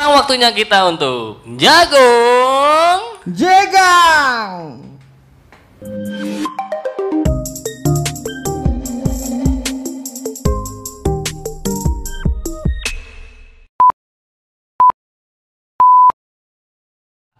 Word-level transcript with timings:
Sekarang 0.00 0.16
waktunya 0.16 0.48
kita 0.48 0.78
untuk 0.88 1.44
jagung. 1.60 3.20
Jegang. 3.36 4.80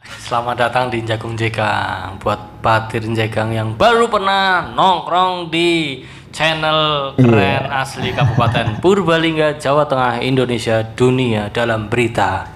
Selamat 0.04 0.56
datang 0.61 0.92
di 0.92 1.00
Jagung 1.00 1.40
Jegang 1.40 2.20
Buat 2.20 2.61
patir 2.61 3.08
Jegang 3.08 3.56
yang 3.56 3.72
baru 3.72 4.12
pernah 4.12 4.68
nongkrong 4.77 5.48
di 5.48 6.04
channel 6.30 7.12
keren 7.18 7.66
asli 7.70 8.14
Kabupaten 8.14 8.76
Purbalingga, 8.82 9.58
Jawa 9.58 9.84
Tengah, 9.86 10.22
Indonesia, 10.22 10.82
dunia 10.82 11.50
dalam 11.50 11.90
berita. 11.90 12.46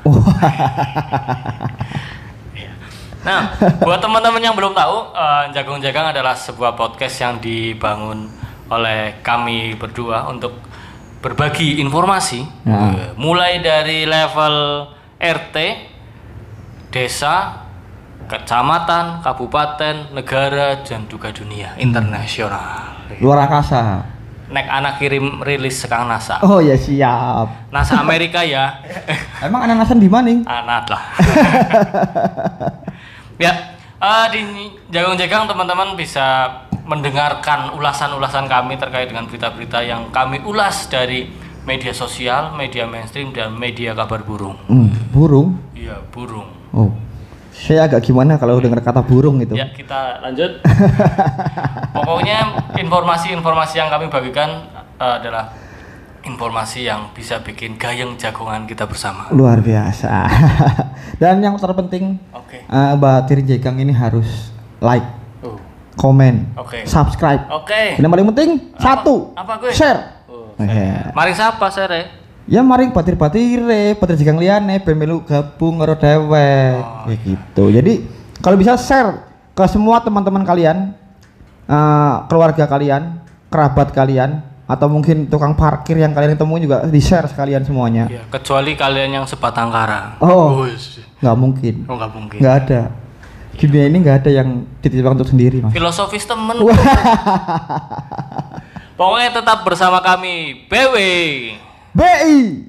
Iya. 2.55 2.71
Nah, 3.27 3.41
buat 3.83 3.99
teman-teman 3.99 4.39
yang 4.39 4.55
belum 4.55 4.73
tahu, 4.73 4.97
eh, 5.15 5.43
Jagung 5.55 5.83
Jegang 5.83 6.15
adalah 6.15 6.39
sebuah 6.39 6.79
podcast 6.79 7.19
yang 7.19 7.43
dibangun 7.43 8.31
oleh 8.71 9.21
kami 9.21 9.77
berdua 9.77 10.31
untuk 10.31 10.55
berbagi 11.19 11.83
informasi, 11.83 12.41
eh, 12.69 13.17
mulai 13.19 13.59
dari 13.59 14.07
level 14.07 14.87
RT, 15.19 15.57
desa, 16.95 17.65
kecamatan, 18.29 19.21
kabupaten, 19.21 20.15
negara, 20.15 20.81
dan 20.85 21.09
juga 21.09 21.33
dunia 21.33 21.77
internasional. 21.81 22.94
Luar 23.21 23.47
angkasa. 23.47 24.05
Nek 24.45 24.67
anak 24.69 25.01
kirim 25.01 25.41
rilis 25.41 25.81
sekarang 25.81 26.07
NASA. 26.07 26.39
Oh 26.45 26.61
ya 26.61 26.77
siap. 26.77 27.73
NASA 27.73 28.01
Amerika 28.01 28.45
ya. 28.45 28.85
Emang 29.47 29.65
anak 29.65 29.85
nasan 29.85 29.99
di 29.99 30.09
maning? 30.09 30.45
Anak 30.45 30.85
lah. 30.93 31.03
ya, 33.45 33.53
eh, 33.99 34.27
di 34.31 34.41
Jagung 34.93 35.17
Jagang 35.17 35.49
teman-teman 35.49 35.97
bisa 35.97 36.61
mendengarkan 36.85 37.73
ulasan-ulasan 37.81 38.45
kami 38.45 38.77
terkait 38.77 39.09
dengan 39.09 39.25
berita-berita 39.25 39.81
yang 39.81 40.13
kami 40.13 40.45
ulas 40.45 40.93
dari 40.93 41.33
media 41.65 41.97
sosial, 41.97 42.53
media 42.53 42.85
mainstream, 42.85 43.33
dan 43.33 43.57
media 43.57 43.97
kabar 43.97 44.21
burung. 44.21 44.61
Hmm, 44.69 44.93
burung. 45.09 45.57
Iya, 45.73 46.05
burung. 46.13 46.53
Oh. 46.77 46.93
Saya 47.65 47.89
agak 47.89 48.05
gimana 48.05 48.37
kalau 48.37 48.61
dengar 48.61 48.85
kata 48.85 49.01
burung 49.01 49.41
itu? 49.41 49.57
Ya, 49.57 49.73
kita 49.73 50.21
lanjut. 50.21 50.61
Pokoknya 51.97 52.39
informasi-informasi 52.77 53.81
yang 53.81 53.89
kami 53.89 54.13
bagikan 54.13 54.69
eh, 55.01 55.15
adalah 55.17 55.49
informasi 56.21 56.85
yang 56.85 57.09
bisa 57.13 57.41
bikin 57.41 57.81
gayeng 57.81 58.21
jagongan 58.21 58.69
kita 58.69 58.85
bersama. 58.85 59.33
Luar 59.33 59.65
biasa. 59.65 60.29
Dan 61.21 61.41
yang 61.41 61.57
terpenting 61.57 62.21
Oke. 62.37 62.61
eh, 62.61 62.93
Mbak 62.95 63.19
Tiri 63.25 63.43
Jegang 63.43 63.81
ini 63.81 63.97
harus 63.97 64.53
like, 64.85 65.09
Oh. 65.41 65.57
komen, 65.97 66.53
Oke. 66.57 66.85
subscribe. 66.85 67.49
Oke. 67.49 67.97
Dan 67.97 68.05
yang 68.05 68.13
paling 68.13 68.29
penting 68.29 68.51
satu, 68.77 69.33
Apa 69.33 69.57
gue? 69.57 69.73
share. 69.73 70.21
Oh. 70.29 70.53
Eh, 70.61 71.13
Mari 71.13 71.33
sapa 71.33 71.73
sere? 71.73 72.01
Ya 72.01 72.24
mari 72.47 72.93
batir-batire, 72.93 73.97
batir 73.97 74.17
jegang 74.17 74.37
liyane 74.37 74.81
ben 74.81 74.97
melu 74.97 75.25
gabung 75.25 75.81
karo 75.81 75.97
dewek. 75.97 76.77
Ya 77.09 77.17
gitu. 77.25 77.65
Jadi 77.73 78.05
kalau 78.41 78.57
bisa 78.61 78.77
share 78.77 79.25
ke 79.55 79.65
semua 79.65 80.05
teman-teman 80.05 80.45
kalian, 80.45 80.93
eh, 81.65 82.15
keluarga 82.29 82.69
kalian, 82.69 83.23
kerabat 83.49 83.95
kalian, 83.95 84.45
atau 84.65 84.89
mungkin 84.89 85.29
tukang 85.29 85.53
parkir 85.53 85.97
yang 85.97 86.13
kalian 86.13 86.37
temui 86.37 86.61
juga 86.61 86.85
di 86.85 87.01
share 87.01 87.29
sekalian 87.29 87.65
semuanya. 87.65 88.09
Ya, 88.09 88.25
kecuali 88.29 88.77
kalian 88.77 89.21
yang 89.21 89.25
sebatang 89.25 89.69
kara. 89.69 90.17
Oh, 90.21 90.65
nggak 91.21 91.37
mungkin, 91.37 91.75
Oh, 91.89 91.97
nggak 91.97 92.13
mungkin. 92.13 92.39
nggak 92.41 92.57
ada. 92.65 92.81
Dunia 93.55 93.87
ini 93.87 94.03
nggak 94.03 94.17
ada 94.27 94.31
yang 94.35 94.67
dititipkan 94.83 95.15
untuk 95.15 95.31
sendiri, 95.31 95.63
mas. 95.63 95.71
Filosofis 95.71 96.27
temen. 96.27 96.59
Pokoknya 98.95 99.31
tetap 99.31 99.63
bersama 99.63 100.03
kami, 100.03 100.67
BW. 100.67 100.95
BI. 101.95 102.67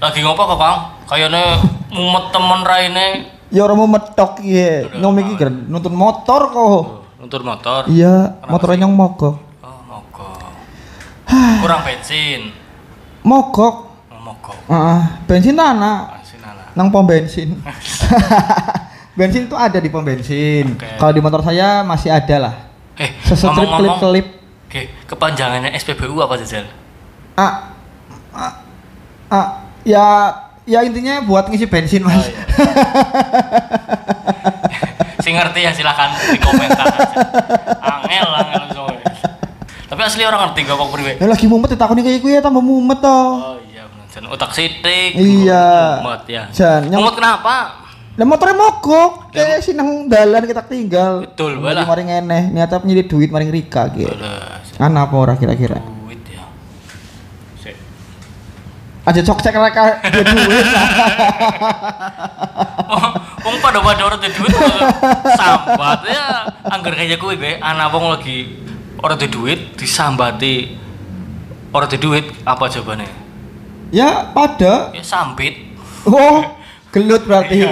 Lagi 0.00 0.18
ngopo 0.24 0.42
kok, 0.48 0.58
Kang? 0.58 0.78
Kayaknya 1.04 1.60
mumet 1.92 2.24
temen 2.32 2.60
raine 2.64 3.08
Ya 3.50 3.66
orang 3.66 3.82
mau 3.82 3.90
metok 3.90 4.38
ya, 4.46 4.86
ngomong 4.94 5.26
iki 5.26 5.34
nuntun 5.66 5.90
motor 5.90 6.54
kok. 6.54 6.82
nutur 7.20 7.42
motor. 7.44 7.84
Iya, 7.90 8.38
motornya 8.48 8.86
yang 8.86 8.94
mogok. 8.96 9.36
Oh, 9.60 9.80
mogok. 9.84 10.40
Kurang 11.60 11.82
bensin. 11.84 12.54
Mogok. 13.26 13.74
Oh, 14.08 14.20
mogok. 14.22 14.56
Heeh, 14.70 15.00
bensin 15.28 15.58
tanah 15.58 16.16
Bensin 16.16 16.40
anak. 16.40 16.66
nang 16.78 16.88
pom 16.88 17.04
bensin. 17.04 17.58
bensin 19.20 19.44
itu 19.44 19.52
ada 19.52 19.76
di 19.76 19.92
pom 19.92 20.00
bensin. 20.00 20.72
Oke. 20.72 20.88
Kalau 20.96 21.12
di 21.12 21.20
motor 21.20 21.44
saya 21.44 21.84
masih 21.84 22.08
ada 22.08 22.36
lah. 22.40 22.54
Eh, 22.96 23.12
ngomong-ngomong. 23.20 24.00
klip-klip. 24.00 24.26
Oke, 24.64 24.82
kepanjangannya 25.04 25.76
SPBU 25.76 26.16
apa 26.16 26.38
Jajal? 26.38 26.64
Ah, 27.34 27.74
ah, 28.30 28.52
ah, 29.28 29.46
ya, 29.82 30.30
ya 30.64 30.80
intinya 30.80 31.20
buat 31.20 31.50
ngisi 31.50 31.66
bensin 31.66 32.00
mas. 32.00 32.16
Oh, 32.16 32.24
iya. 32.24 32.40
si 35.20 35.28
ngerti 35.30 35.60
ya 35.60 35.70
silakan 35.70 36.16
di 36.16 36.38
komentar. 36.38 36.86
Angel, 37.76 38.30
angel 38.30 38.62
soalnya. 38.72 39.04
Tapi 39.84 40.00
asli 40.00 40.22
orang 40.22 40.48
ngerti 40.48 40.60
gak 40.64 40.76
kok 40.78 40.88
priwe. 40.94 41.12
Ya 41.18 41.26
lagi 41.26 41.44
mumet 41.44 41.68
ditakoni 41.74 42.00
kayak 42.00 42.18
gue 42.22 42.32
ya 42.38 42.40
tambah 42.40 42.62
mumet 42.62 43.02
toh. 43.02 43.26
Oh 43.36 43.56
iya, 43.68 43.84
bener. 43.84 44.06
Jan 44.06 44.24
otak 44.30 44.54
sidik. 44.54 45.18
Iya. 45.18 45.98
Mumet 46.00 46.24
ya. 46.30 46.42
Jan, 46.54 46.88
yang- 46.88 47.02
Mumet 47.02 47.18
kenapa? 47.18 47.54
Lah 48.10 48.26
motornya 48.26 48.52
mogok, 48.52 49.30
kayak 49.30 49.60
sinang 49.60 50.04
dalan 50.04 50.42
kita 50.42 50.62
tinggal. 50.62 51.24
Betul, 51.24 51.56
Mari 51.56 51.72
balah. 51.72 51.84
mari 51.86 52.02
ngeneh, 52.04 52.42
niatnya 52.50 52.78
nyari 52.80 53.02
duit 53.04 53.28
mari 53.28 53.46
Rika 53.48 53.88
gitu. 53.90 54.12
Kan 54.74 54.92
apa 54.92 55.14
ora 55.14 55.34
kira-kira? 55.34 55.78
duit 55.78 56.20
ya. 56.26 56.44
Sik. 57.56 57.76
Aja 59.04 59.20
cok 59.22 59.38
cek 59.40 59.54
mereka 59.54 59.82
dia 60.04 60.22
duit. 60.22 60.66
Oh, 62.90 63.06
wong 63.40 63.56
pada 63.60 63.78
pada 63.78 64.02
orang 64.02 64.18
tuh 64.18 64.34
duit 64.34 64.50
sambat 65.32 66.02
ya 66.04 66.42
anggar 66.66 66.90
kayak 66.92 67.16
gue 67.16 67.38
gue 67.38 67.52
anak 67.56 67.86
wong 67.88 68.10
lagi 68.10 68.58
orang 68.98 69.14
tuh 69.14 69.30
duit 69.30 69.78
disambati 69.78 70.74
orang 71.70 71.86
tuh 71.86 72.02
duit 72.02 72.26
apa 72.42 72.66
jawabannya 72.66 73.06
Ya 73.90 74.26
pada. 74.28 74.90
ya 74.90 75.02
sambit 75.02 75.70
Oh, 76.02 76.42
gelut 76.90 77.22
berarti. 77.22 77.54
Iya, 77.56 77.70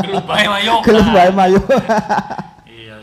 gelut 0.00 0.24
bae 0.24 0.44
mayo 0.46 0.74
gelut 0.86 1.08
bae 1.08 1.30
mayu. 1.30 1.60
iya 2.70 2.94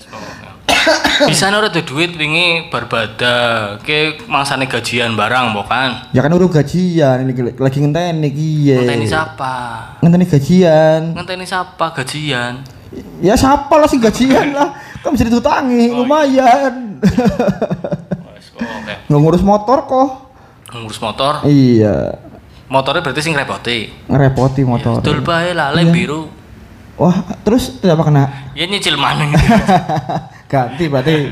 bisa 1.28 1.50
orang 1.50 1.68
tuh 1.68 1.84
duit 1.84 2.16
wingi 2.16 2.72
berbada 2.72 3.36
ke 3.82 4.24
mangsane 4.24 4.64
gajian 4.66 5.20
barang 5.20 5.52
bukan 5.52 6.14
ya 6.14 6.22
kan 6.22 6.32
urung 6.32 6.48
gajian 6.48 7.28
ini 7.28 7.34
lagi 7.52 7.78
ngenteni 7.82 8.24
iki 8.24 8.50
ya. 8.72 8.78
ngenteni 8.80 9.06
siapa 9.06 9.54
Ngenteni 10.00 10.26
gajian. 10.26 11.02
ngenteni 11.12 11.44
siapa 11.44 11.86
gajian 11.92 12.54
Ya 13.20 13.36
siapa 13.36 13.68
lah 13.76 13.84
sih 13.84 14.00
gajian 14.00 14.56
lah. 14.56 14.72
Kan 15.04 15.12
bisa 15.12 15.28
ditutangi 15.28 15.92
Oh, 15.92 16.08
lumayan. 16.08 17.04
Wes, 17.04 18.48
oke 18.56 18.94
Nggak 19.06 19.20
ngurus 19.20 19.44
motor 19.44 19.84
kok. 19.84 20.08
ngurus 20.72 20.96
motor 20.98 21.44
Iya, 21.44 22.16
motornya 22.68 23.00
berarti 23.00 23.22
sing 23.22 23.34
repoti 23.34 23.88
ngerepoti 24.08 24.62
motor. 24.64 25.00
Betul 25.00 25.24
bae 25.24 25.52
lah, 25.52 25.72
lem 25.72 25.88
Iya. 25.88 25.94
biru. 25.96 26.22
Wah, 26.98 27.14
terus 27.46 27.78
kenapa 27.78 28.04
kena? 28.04 28.24
Ya 28.58 28.66
nyicil 28.66 28.98
mana? 28.98 29.30
Ganti 30.52 30.88
berarti 30.88 31.30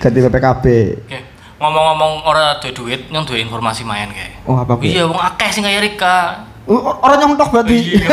ganti 0.00 0.18
PPKB. 0.18 0.64
Oke. 1.06 1.18
Ngomong-ngomong 1.54 2.26
orang 2.26 2.58
ada 2.58 2.68
duit, 2.68 3.08
yang 3.08 3.24
duit 3.24 3.40
informasi 3.40 3.86
main 3.86 4.10
kayak. 4.10 4.42
Oh, 4.44 4.58
apa? 4.58 4.76
Iya, 4.82 5.06
wong 5.06 5.16
akeh 5.16 5.48
sing 5.48 5.62
kaya 5.64 5.80
Rika. 5.80 6.44
Orang 6.66 7.20
nyontok 7.20 7.52
berarti. 7.52 8.00
Iya. 8.00 8.12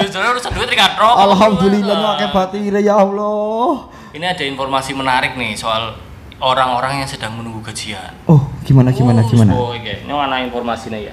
Jujur 0.00 0.22
urusan 0.22 0.52
duit 0.54 0.68
Rika 0.70 0.96
Trok. 0.96 1.16
Alhamdulillah 1.18 1.92
nyokake 1.92 2.26
batire 2.30 2.80
ya 2.80 2.94
Allah. 2.96 3.90
Ini 4.14 4.24
ada 4.32 4.44
informasi 4.46 4.96
menarik 4.96 5.36
nih 5.36 5.52
soal 5.56 5.92
orang-orang 6.38 7.04
yang 7.04 7.08
sedang 7.08 7.36
menunggu 7.36 7.60
gajian. 7.60 8.12
Oh, 8.24 8.48
gimana 8.62 8.92
gimana 8.92 9.20
Oh, 9.20 9.28
gimana? 9.28 9.52
Oh, 9.52 9.72
oke. 9.72 9.92
Ini 10.04 10.12
mana 10.12 10.40
informasinya 10.40 10.96
ya? 10.96 11.12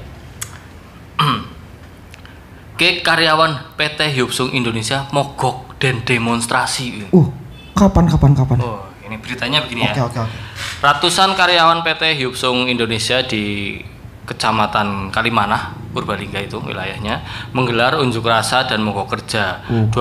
Ke 2.73 3.05
karyawan 3.05 3.77
PT 3.77 4.17
Hyupsung 4.17 4.49
Indonesia 4.49 5.05
mogok 5.13 5.77
dan 5.77 6.01
demonstrasi. 6.01 7.05
Uh, 7.13 7.29
kapan 7.77 8.09
kapan 8.09 8.33
kapan? 8.33 8.57
Oh, 8.59 8.81
ini 9.05 9.21
beritanya 9.21 9.61
begini 9.61 9.85
Oke 9.85 9.99
ya. 10.01 10.05
oke 10.09 10.19
oke. 10.25 10.37
Ratusan 10.81 11.37
karyawan 11.37 11.85
PT 11.85 12.17
Hyupsung 12.17 12.65
Indonesia 12.65 13.21
di 13.21 13.77
Kecamatan 14.23 15.11
Kalimanah 15.11 15.75
Purbalingga 15.93 16.41
itu 16.41 16.57
wilayahnya 16.57 17.21
menggelar 17.53 18.01
unjuk 18.01 18.25
rasa 18.25 18.65
dan 18.65 18.81
mogok 18.81 19.13
kerja 19.13 19.61
21 19.69 19.93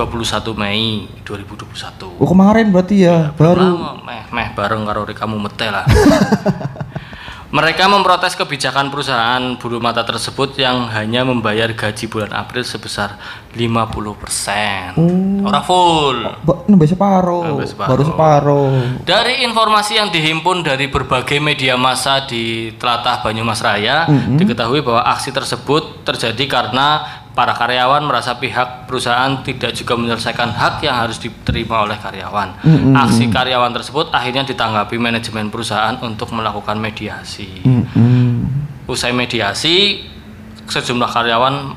Mei 0.57 1.05
2021. 1.21 2.17
Oh 2.17 2.25
kemarin 2.25 2.73
berarti 2.73 3.05
ya, 3.05 3.29
baru. 3.37 3.61
Lama, 3.61 4.01
meh 4.01 4.25
meh 4.33 4.47
bareng 4.57 4.89
karo 4.89 5.05
kamu 5.05 5.37
mete 5.37 5.69
lah. 5.69 5.85
Mereka 7.53 7.85
memprotes 7.85 8.33
kebijakan 8.33 8.89
perusahaan 8.89 9.37
bulu 9.61 9.77
mata 9.77 10.01
tersebut 10.01 10.57
yang 10.57 10.89
hanya 10.89 11.21
membayar 11.21 11.69
gaji 11.69 12.09
bulan 12.09 12.33
April 12.33 12.65
sebesar 12.65 13.21
50%. 13.53 14.97
Orang 15.45 15.61
full. 15.61 16.17
Ba- 16.41 16.65
nambah 16.65 16.89
separuh. 16.89 17.61
Separuh. 17.61 17.89
Baru 17.93 18.03
separuh. 18.09 18.69
Dari 19.05 19.45
informasi 19.45 20.01
yang 20.01 20.09
dihimpun 20.09 20.65
dari 20.65 20.89
berbagai 20.89 21.37
media 21.37 21.77
massa 21.77 22.25
di 22.25 22.73
Telatah 22.73 23.21
Banyumas 23.21 23.61
Raya, 23.61 24.09
diketahui 24.33 24.81
bahwa 24.81 25.05
aksi 25.13 25.29
tersebut 25.29 26.01
terjadi 26.01 26.49
karena 26.49 27.21
para 27.33 27.57
karyawan 27.57 28.05
merasa 28.05 28.37
pihak 28.37 28.85
perusahaan 28.85 29.41
tidak 29.41 29.73
juga 29.73 29.97
menyelesaikan 29.97 30.53
hak 30.53 30.85
yang 30.85 31.01
harus 31.01 31.17
diterima 31.17 31.81
oleh 31.81 31.97
karyawan. 31.97 32.61
Aksi 32.93 33.33
karyawan 33.33 33.73
tersebut 33.73 34.13
akhirnya 34.13 34.45
ditanggapi 34.45 35.01
manajemen 35.01 35.49
perusahaan 35.49 35.97
untuk 36.05 36.29
melakukan 36.29 36.77
mediasi. 36.77 37.65
Mm-mm. 37.65 38.45
Usai 38.85 39.17
mediasi, 39.17 40.05
sejumlah 40.69 41.09
karyawan 41.09 41.73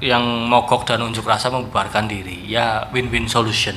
yang 0.00 0.22
mogok 0.48 0.86
dan 0.86 1.02
unjuk 1.02 1.26
rasa 1.26 1.50
membubarkan 1.50 2.06
diri. 2.06 2.46
Ya 2.46 2.86
win-win 2.94 3.26
solution 3.26 3.74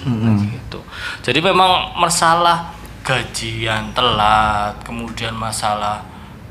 gitu. 0.54 0.86
Jadi 1.26 1.42
memang 1.42 1.98
masalah 1.98 2.78
gajian 3.04 3.92
telat, 3.92 4.78
kemudian 4.86 5.36
masalah 5.36 6.06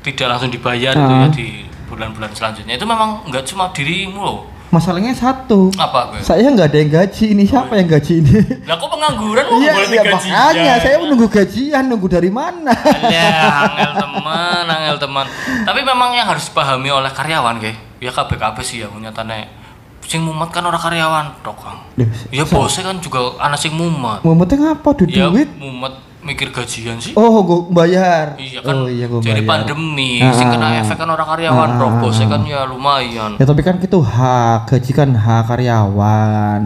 tidak 0.04 0.28
langsung 0.30 0.52
dibayar 0.52 0.92
itu 0.92 1.14
ya 1.16 1.28
di 1.30 1.48
bulan-bulan 1.88 2.30
selanjutnya. 2.32 2.76
Itu 2.76 2.84
memang 2.84 3.24
nggak 3.26 3.44
cuma 3.48 3.72
dirimu 3.72 4.20
loh. 4.20 4.40
Masalahnya 4.68 5.14
satu. 5.14 5.70
Apa 5.78 6.10
gue? 6.10 6.26
Saya 6.26 6.50
nggak 6.50 6.66
ada 6.66 6.78
yang 6.78 6.92
gaji 6.92 7.26
ini. 7.30 7.44
Siapa 7.46 7.78
yang 7.78 7.86
gaji 7.86 8.14
ini? 8.20 8.32
Lah 8.66 8.74
kok 8.76 8.90
pengangguran 8.90 9.46
Iya, 9.46 9.54
boleh 9.72 9.86
iya 9.86 10.02
digaji? 10.02 10.30
makanya 10.34 10.74
saya 10.82 10.96
menunggu 10.98 11.28
gajian, 11.30 11.84
nunggu 11.86 12.08
dari 12.10 12.34
mana? 12.34 12.74
Alah, 12.74 13.70
angel 13.70 13.94
teman, 14.02 14.64
angel 14.66 14.98
teman. 14.98 15.26
Tapi 15.62 15.80
memang 15.86 16.18
yang 16.18 16.26
harus 16.26 16.50
dipahami 16.50 16.90
oleh 16.90 17.12
karyawan, 17.14 17.62
kayak 17.62 17.78
ya 18.02 18.10
KBKB 18.10 18.58
sih 18.66 18.82
ya 18.82 18.90
nyatane 18.90 19.62
sing 20.04 20.20
mumet 20.20 20.52
kan 20.52 20.66
orang 20.66 20.82
karyawan 20.82 21.26
tok 21.46 21.56
Kang. 21.56 21.80
Loh, 21.96 22.10
Ya 22.28 22.44
bosnya 22.44 22.90
kan 22.90 22.98
juga 22.98 23.38
anak 23.40 23.62
sing 23.62 23.72
mumet. 23.72 24.26
Mumetnya 24.26 24.74
ngapa? 24.74 24.90
Duit 24.98 25.14
Ya 25.14 25.30
duit? 25.30 25.48
mumet 25.54 25.94
mikir 26.24 26.50
gajian 26.50 26.98
sih. 26.98 27.12
Oh, 27.14 27.44
gue 27.44 27.60
bayar. 27.70 28.40
Iya 28.40 28.64
kan. 28.64 28.74
Oh 28.74 28.88
iya 28.88 29.06
gue 29.06 29.20
Jadi 29.20 29.44
bayar. 29.44 29.68
pandemi, 29.68 30.24
Ah, 30.24 30.32
sing 30.32 30.48
ah, 30.48 30.52
kena 30.56 30.68
ah. 30.72 30.82
efek 30.82 30.96
kan 30.96 31.08
orang 31.08 31.28
karyawan, 31.28 31.70
Ah, 31.70 31.84
ah, 31.84 31.92
Bosnya 32.00 32.26
ah. 32.26 32.32
kan 32.32 32.42
ya 32.44 32.60
lumayan. 32.64 33.32
Ya 33.36 33.46
tapi 33.46 33.62
kan 33.62 33.76
itu 33.78 34.00
hak, 34.00 34.72
gaji 34.72 34.92
kan 34.92 35.10
hak 35.12 35.44
karyawan. 35.46 36.62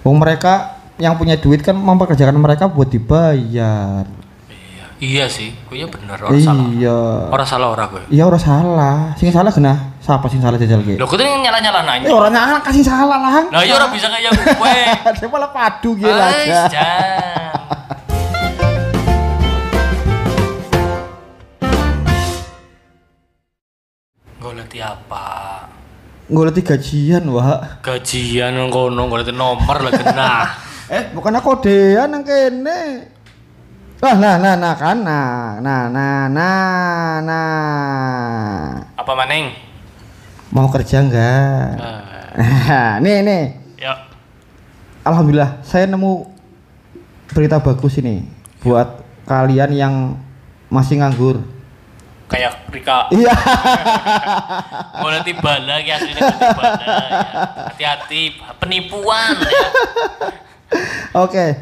Wong 0.00 0.16
mereka 0.16 0.76
yang 0.96 1.16
punya 1.16 1.34
duit 1.34 1.60
kan 1.60 1.72
mempekerjakan 1.72 2.36
mereka 2.36 2.68
buat 2.68 2.92
dibayar. 2.92 4.04
Iya, 4.50 4.86
iya 5.00 5.24
sih. 5.26 5.48
Gue 5.64 5.80
ya 5.80 5.88
bener 5.88 6.20
orang 6.20 6.36
salah. 6.38 6.64
Iya. 6.68 6.98
Orang 7.32 7.48
salah 7.48 7.68
orang 7.72 7.88
gue. 7.88 8.02
Iya 8.12 8.22
orang 8.28 8.42
salah. 8.42 8.98
Sing 9.16 9.32
salah 9.32 9.48
kena. 9.48 9.96
Siapa 10.00 10.28
sing 10.28 10.40
salah 10.40 10.56
jajal 10.56 10.80
ge? 10.80 11.00
Loh, 11.00 11.08
gue 11.08 11.16
tuh 11.16 11.24
nyala-nyala 11.24 11.80
Eh 11.80 11.84
nanya. 11.88 12.06
orang 12.08 12.32
nyala 12.32 12.58
kasih 12.60 12.84
salah 12.84 13.16
lah. 13.16 13.48
Nah, 13.48 13.64
ya 13.64 13.76
orang 13.76 13.92
bisa 13.92 14.08
kayak 14.08 14.32
gue. 14.36 14.76
Saya 15.16 15.28
malah 15.28 15.48
padu 15.48 15.96
gila 15.96 16.24
aja. 16.28 16.88
Goleti 24.50 24.82
apa? 24.82 25.62
Ngoleti 26.26 26.66
gajian, 26.66 27.22
Wak. 27.30 27.86
Gajian 27.86 28.50
nang 28.58 28.66
kono 28.66 29.06
goleti 29.06 29.30
nomor 29.30 29.78
lah 29.78 29.94
genah. 29.94 30.42
Eh, 30.90 31.06
bukan 31.14 31.38
aku 31.38 31.54
kodean 31.54 32.10
nang 32.10 32.26
kene. 32.26 33.06
Lah, 34.02 34.18
nah, 34.18 34.42
nah, 34.42 34.58
nah, 34.58 34.74
kan, 34.74 35.06
nah, 35.06 35.62
nah, 35.62 35.86
nah, 35.86 36.26
nah, 36.26 37.22
nah. 37.22 38.74
Apa 38.98 39.14
maning? 39.14 39.54
Mau 40.50 40.66
kerja 40.66 40.98
enggak? 40.98 41.78
Ah, 41.78 42.98
nih, 43.06 43.22
nih. 43.22 43.44
ya. 43.78 44.10
Alhamdulillah, 45.06 45.62
saya 45.62 45.86
nemu 45.86 46.26
berita 47.30 47.62
bagus 47.62 48.02
ini 48.02 48.26
buat 48.58 48.98
kalian 49.30 49.70
yang 49.78 50.18
masih 50.66 50.98
nganggur. 50.98 51.38
Kayak 52.30 52.70
Rika. 52.70 53.10
Iya. 53.10 53.34
Goleti 55.02 55.34
bala 55.34 55.82
ya 55.82 55.98
aslinya 55.98 56.20
goleti 56.30 56.48
bala 56.54 56.78
ya. 56.78 56.96
Hati-hati 57.74 58.22
penipuan 58.62 59.34
ya. 59.42 59.66
Oke. 61.18 61.58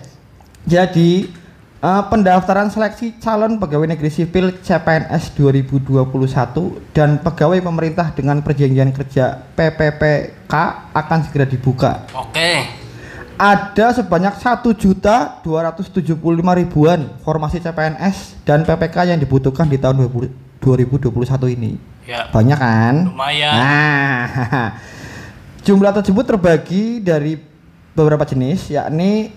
Jadi 0.69 1.33
eh, 1.81 2.03
pendaftaran 2.13 2.69
seleksi 2.69 3.17
calon 3.17 3.57
pegawai 3.57 3.89
negeri 3.89 4.13
sipil 4.13 4.61
CPNS 4.61 5.33
2021 5.41 6.05
dan 6.93 7.17
pegawai 7.17 7.65
pemerintah 7.65 8.13
dengan 8.13 8.45
perjanjian 8.45 8.93
kerja 8.93 9.49
PPPK 9.57 10.53
akan 10.93 11.19
segera 11.25 11.49
dibuka. 11.49 12.05
Oke. 12.13 12.77
Ada 13.39 14.03
sebanyak 14.03 14.35
1.275 14.37 15.47
ribuan 16.35 17.07
formasi 17.23 17.63
CPNS 17.63 18.45
dan 18.45 18.67
PPK 18.67 19.15
yang 19.15 19.19
dibutuhkan 19.23 19.71
di 19.71 19.79
tahun 19.81 20.05
2000 20.11 20.48
2021 20.61 21.55
ini. 21.55 21.73
Ya. 22.09 22.33
Banyak 22.33 22.59
kan? 22.59 22.95
Lumayan. 23.13 23.53
Nah, 23.53 24.25
jumlah 25.67 25.93
tersebut 25.93 26.25
terbagi 26.25 27.05
dari 27.05 27.37
beberapa 27.93 28.25
jenis, 28.25 28.73
yakni 28.73 29.33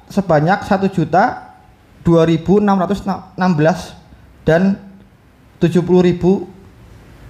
sebanyak 0.07 0.63
1 0.63 0.95
juta 0.95 1.46
2.616 2.07 2.63
dan 4.47 4.79
70.000 5.59 5.75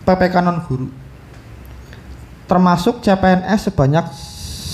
PPK 0.06 0.35
non 0.39 0.62
guru. 0.62 0.85
Termasuk 2.45 3.01
CPNS 3.01 3.74
sebanyak 3.74 4.06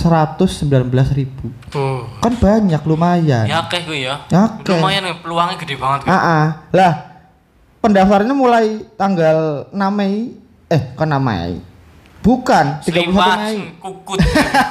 119.000. 0.03 1.73
Oh. 1.73 2.03
Kan 2.19 2.35
banyak 2.35 2.81
lumayan. 2.83 3.47
Ya 3.47 3.63
oke 3.63 3.79
gue 3.81 4.03
ya. 4.03 4.19
Oke. 4.27 4.75
Lumayan 4.75 5.07
nih 5.07 5.15
peluangnya 5.23 5.55
gede 5.55 5.79
banget. 5.79 6.03
Ah, 6.03 6.17
ah. 6.19 6.45
Lah, 6.69 6.93
pendaftarannya 7.79 8.35
mulai 8.35 8.83
tanggal 8.93 9.69
6 9.71 9.79
Mei. 9.89 10.35
Eh, 10.67 10.81
kan 10.93 11.07
6 11.07 11.17
Mei. 11.17 11.63
Bukan, 12.19 12.65
31 12.83 12.85
Selipat, 12.85 13.37
Mei. 13.39 13.57
kukut. 13.79 14.19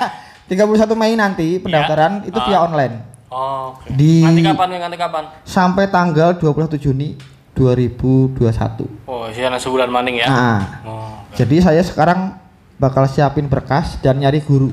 31 0.52 0.92
Mei 0.94 1.16
nanti 1.16 1.56
pendaftaran 1.56 2.22
itu 2.22 2.36
via 2.38 2.60
Ah. 2.60 2.66
online. 2.68 2.94
Oh, 3.32 3.72
oke. 3.72 3.88
Di- 3.88 4.20
Nanti 4.20 4.44
kapan 4.44 4.66
nih? 4.68 4.78
Nanti 4.78 4.96
kapan? 5.00 5.24
Sampai 5.42 5.88
tanggal 5.88 6.36
21 6.36 6.76
Juni 6.76 7.16
2021. 7.56 8.84
Oh, 9.04 9.24
sih 9.32 9.40
anak 9.40 9.56
sebulan 9.56 9.88
maning 9.88 10.20
ya. 10.20 10.28
Ah. 10.28 10.60
Oh, 10.84 11.16
oke. 11.24 11.32
Jadi 11.34 11.56
saya 11.58 11.80
sekarang 11.80 12.36
bakal 12.76 13.08
siapin 13.08 13.48
berkas 13.48 13.96
dan 13.98 14.20
nyari 14.20 14.40
guru. 14.40 14.68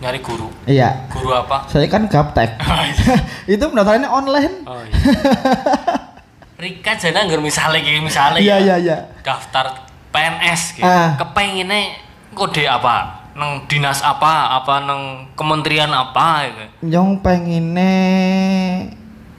nyari 0.00 0.16
guru. 0.18 0.48
Iya. 0.64 1.08
Guru 1.08 1.28
apa? 1.30 1.68
Saya 1.68 1.84
kan 1.84 2.08
gaptek. 2.08 2.56
itu 3.52 3.60
pendaftarannya 3.62 4.08
online. 4.08 4.64
Oh 4.64 4.80
iya. 4.80 4.96
Rika 6.60 6.92
jana 6.96 7.24
nggak 7.24 7.40
misalnya 7.40 7.80
kayak 7.80 8.04
misalnya 8.04 8.40
Iya 8.40 8.56
ya, 8.56 8.60
iya 8.60 8.76
iya. 8.80 8.96
daftar 9.20 9.76
PNS 10.08 10.76
gitu. 10.76 10.84
Ah. 10.84 11.16
Kepengennya 11.16 12.00
kode 12.32 12.64
apa? 12.64 13.19
Neng 13.30 13.64
dinas 13.66 14.02
apa? 14.02 14.58
Apa 14.58 14.82
neng 14.82 15.30
kementerian 15.34 15.88
apa 15.88 16.50
gitu. 16.50 16.64
Yang 16.90 17.08
pengine 17.22 17.94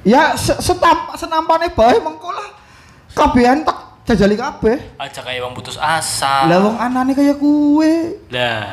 ya 0.02 0.34
se- 0.34 0.58
setamp 0.58 1.14
senampane 1.16 1.70
bae 1.70 2.00
mengko 2.00 2.32
lah. 2.32 2.50
Kabehan 3.12 3.62
tak 3.62 3.78
jajali 4.08 4.40
kabeh. 4.40 4.78
Aja 4.96 5.20
kayak 5.22 5.44
wong 5.44 5.54
putus 5.54 5.76
asa. 5.76 6.48
Lah 6.48 6.58
wong 6.64 6.80
anane 6.80 7.12
kayak 7.12 7.38
kue. 7.38 8.24
Lah, 8.32 8.64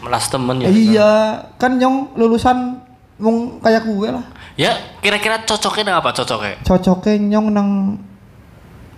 melas 0.00 0.26
temen 0.26 0.64
ya. 0.64 0.68
Iya, 0.72 1.12
kan 1.60 1.76
yang 1.76 2.10
lulusan 2.16 2.80
wong 3.20 3.60
kayak 3.60 3.84
kue 3.84 4.08
lah. 4.08 4.24
Ya, 4.56 4.76
kira-kira 5.00 5.44
cocoknya 5.44 5.92
nang 5.92 5.96
apa 6.00 6.12
cocoknya? 6.12 6.60
Cocoknya 6.64 7.12
nyong 7.36 7.48
nang 7.52 7.68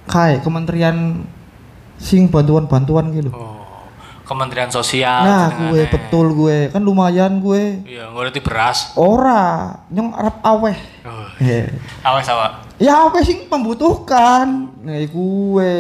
kayak 0.07 0.43
kementerian 0.43 1.27
sing 1.99 2.27
bantuan-bantuan 2.31 3.11
gitu. 3.11 3.31
Oh. 3.35 3.64
Kementerian 4.25 4.73
Sosial. 4.73 5.21
Nah, 5.23 5.47
gue 5.69 5.85
betul 5.85 6.33
gue. 6.33 6.73
Kan 6.73 6.81
lumayan 6.81 7.45
gue. 7.45 7.85
Iya, 7.85 8.09
ngerti 8.09 8.41
beras. 8.41 8.97
Ora, 8.97 9.85
nyong 9.93 10.17
arep 10.17 10.37
aweh. 10.41 10.79
Oh, 11.05 11.29
Eh. 11.39 11.69
awas 12.01 12.25
awak. 12.27 12.53
Ya 12.81 13.05
apa 13.05 13.21
sih 13.21 13.45
membutuhkan? 13.45 14.73
Nah, 14.81 14.97
gue. 14.97 15.73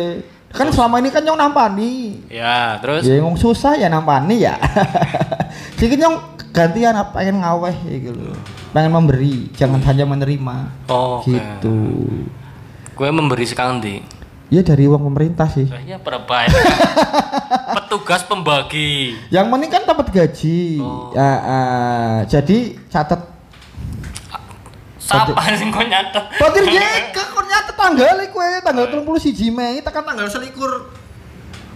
Kan 0.52 0.70
selama 0.70 1.00
ini 1.00 1.08
kan 1.08 1.24
nyong 1.24 1.40
nampani. 1.40 2.20
Ya, 2.28 2.78
terus 2.78 3.02
Ya 3.02 3.18
ngomong 3.18 3.40
susah 3.40 3.74
ya 3.74 3.88
nampani 3.88 4.44
ya. 4.44 4.54
Sedikit 5.80 6.04
nyong 6.04 6.16
gantian 6.54 6.94
apa 6.94 7.18
pengen 7.18 7.42
ngaweh 7.42 7.74
gitu 7.88 8.14
loh. 8.14 8.38
Pengen 8.70 8.92
memberi, 8.92 9.50
jangan 9.56 9.82
hanya 9.82 10.04
menerima. 10.06 10.56
Oh. 10.86 11.24
Gitu. 11.24 12.06
Gue 12.94 13.08
memberi 13.10 13.42
sekarang 13.42 13.82
di. 14.48 14.54
Ya 14.54 14.62
dari 14.62 14.84
uang 14.84 15.02
pemerintah 15.12 15.48
sih. 15.48 15.66
Ya 15.86 15.96
berapa 15.96 16.46
ya? 16.46 16.52
Petugas 17.80 18.22
pembagi. 18.26 19.16
Yang 19.32 19.46
penting 19.50 19.70
kan 19.70 19.82
dapat 19.88 20.06
gaji. 20.12 20.80
Oh. 20.80 21.12
Ya, 21.16 21.30
ah, 21.42 22.16
jadi 22.28 22.78
catat. 22.92 23.20
Siapa 25.04 25.36
sih 25.52 25.68
kau 25.68 25.84
nyatet? 25.84 26.24
Batir 26.40 26.64
ya, 26.64 27.12
kok 27.12 27.44
nyatet 27.44 27.76
tanggal 27.76 28.16
kue 28.32 28.48
tanggal 28.64 28.84
31 28.88 29.52
Mei 29.52 29.84
tekan 29.84 30.00
tanggal 30.00 30.26
selikur 30.32 30.88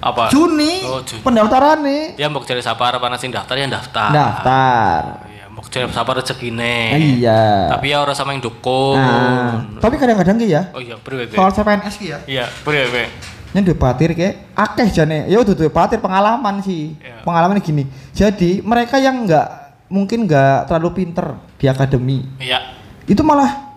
Apa? 0.01 0.33
Juni. 0.33 0.87
Oh, 0.89 1.05
Juni. 1.05 1.21
Pendaftaran 1.21 1.83
nih. 1.85 2.17
Ya 2.17 2.31
mau 2.31 2.41
cari 2.41 2.63
siapa 2.63 2.81
arep 2.89 3.03
ana 3.03 3.19
sing 3.19 3.35
daftar 3.35 3.59
ya 3.59 3.67
daftar. 3.67 4.15
Daftar. 4.15 5.28
Cari 5.67 5.91
siapa 5.91 6.11
rezekine. 6.15 6.95
Iya. 6.95 7.75
Tapi 7.75 7.91
ya 7.91 7.99
orang 8.03 8.15
sama 8.15 8.31
yang 8.33 8.43
dukung. 8.47 8.95
Nah, 8.95 9.79
tapi 9.83 9.99
kadang-kadang 9.99 10.39
ki 10.39 10.47
ya, 10.47 10.71
Oh 10.71 10.79
iya, 10.79 10.95
beri 11.03 11.27
soal 11.35 11.51
CPNS 11.51 11.95
ki 11.99 12.07
ya. 12.07 12.19
Iya, 12.31 12.45
beri. 12.63 13.11
Yang 13.57 13.63
duwe 13.73 13.77
batir 13.81 14.13
ke 14.15 14.53
akeh 14.55 14.89
jane. 14.93 15.27
Ya 15.27 15.41
udah 15.41 15.55
duwe 15.57 15.73
batir 15.73 15.99
pengalaman 15.99 16.63
sih. 16.63 16.95
Iya. 17.03 17.27
Pengalaman 17.27 17.59
gini. 17.59 17.89
Jadi 18.15 18.63
mereka 18.63 19.01
yang 19.03 19.27
enggak 19.27 19.47
mungkin 19.89 20.29
enggak 20.29 20.69
terlalu 20.69 21.03
pinter 21.05 21.33
di 21.57 21.65
akademi 21.65 22.21
Iya. 22.37 22.61
itu 23.09 23.25
malah 23.25 23.73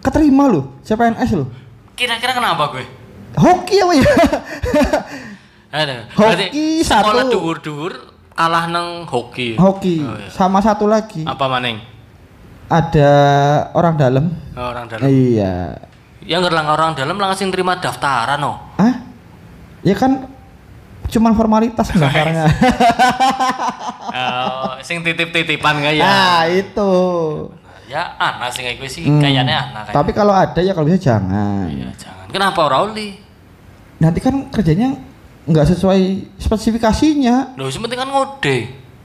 keterima 0.00 0.48
loh 0.48 0.80
CPNS 0.82 1.30
loh. 1.36 1.48
Kira-kira 1.92 2.32
kenapa 2.32 2.72
gue? 2.72 2.84
Hoki 3.36 3.76
ya? 3.78 3.84
Ada. 5.72 6.08
Hoki 6.16 6.80
sekolah 6.84 7.28
satu. 7.28 7.38
Kalah 8.32 8.64
nang 8.66 9.04
hoki. 9.04 9.54
Hoki. 9.54 10.00
Oh, 10.00 10.14
iya. 10.14 10.28
Sama 10.28 10.58
satu 10.58 10.84
lagi 10.84 11.22
Apa 11.22 11.46
maning? 11.48 11.78
ada 12.66 13.10
orang 13.72 13.94
dalam. 13.94 14.24
Oh, 14.52 14.66
orang 14.66 14.88
dalam. 14.88 15.04
Iya. 15.04 15.76
Yang 16.22 16.40
ngerlang 16.46 16.68
orang 16.68 16.90
dalam 16.94 17.16
langsung 17.16 17.48
terima 17.48 17.76
daftaran 17.76 18.38
no. 18.38 18.56
Hah? 18.76 18.94
Ya 19.82 19.92
kan 19.92 20.24
cuman 21.06 21.32
formalitas 21.32 21.84
pendaftarannya. 21.92 22.46
Oh, 24.08 24.76
sing 24.80 25.00
titip-titipan 25.00 25.84
ya? 25.84 26.00
Nah, 26.00 26.42
itu. 26.46 26.92
Ya 27.84 28.16
anak 28.16 28.48
sing 28.50 28.64
kayak 28.64 28.80
gue 28.80 28.88
sih 28.88 29.04
Hmm. 29.04 29.20
kayaknya 29.20 29.44
anak 29.68 29.82
kayak. 29.86 29.94
Tapi 29.94 30.10
kalau 30.12 30.32
ada 30.32 30.60
ya 30.60 30.72
kalau 30.72 30.88
bisa 30.88 31.00
jangan. 31.02 31.68
Iya, 31.68 31.92
jangan. 31.94 32.26
Kenapa 32.32 32.58
ora 32.64 32.88
oli? 32.88 33.20
Nanti 34.00 34.18
kan 34.18 34.48
kerjanya 34.48 34.96
nggak 35.44 35.66
sesuai 35.68 36.02
spesifikasinya. 36.38 37.58
Loh, 37.58 37.66
penting 37.66 37.98
kan 37.98 38.08
ngode. 38.08 38.56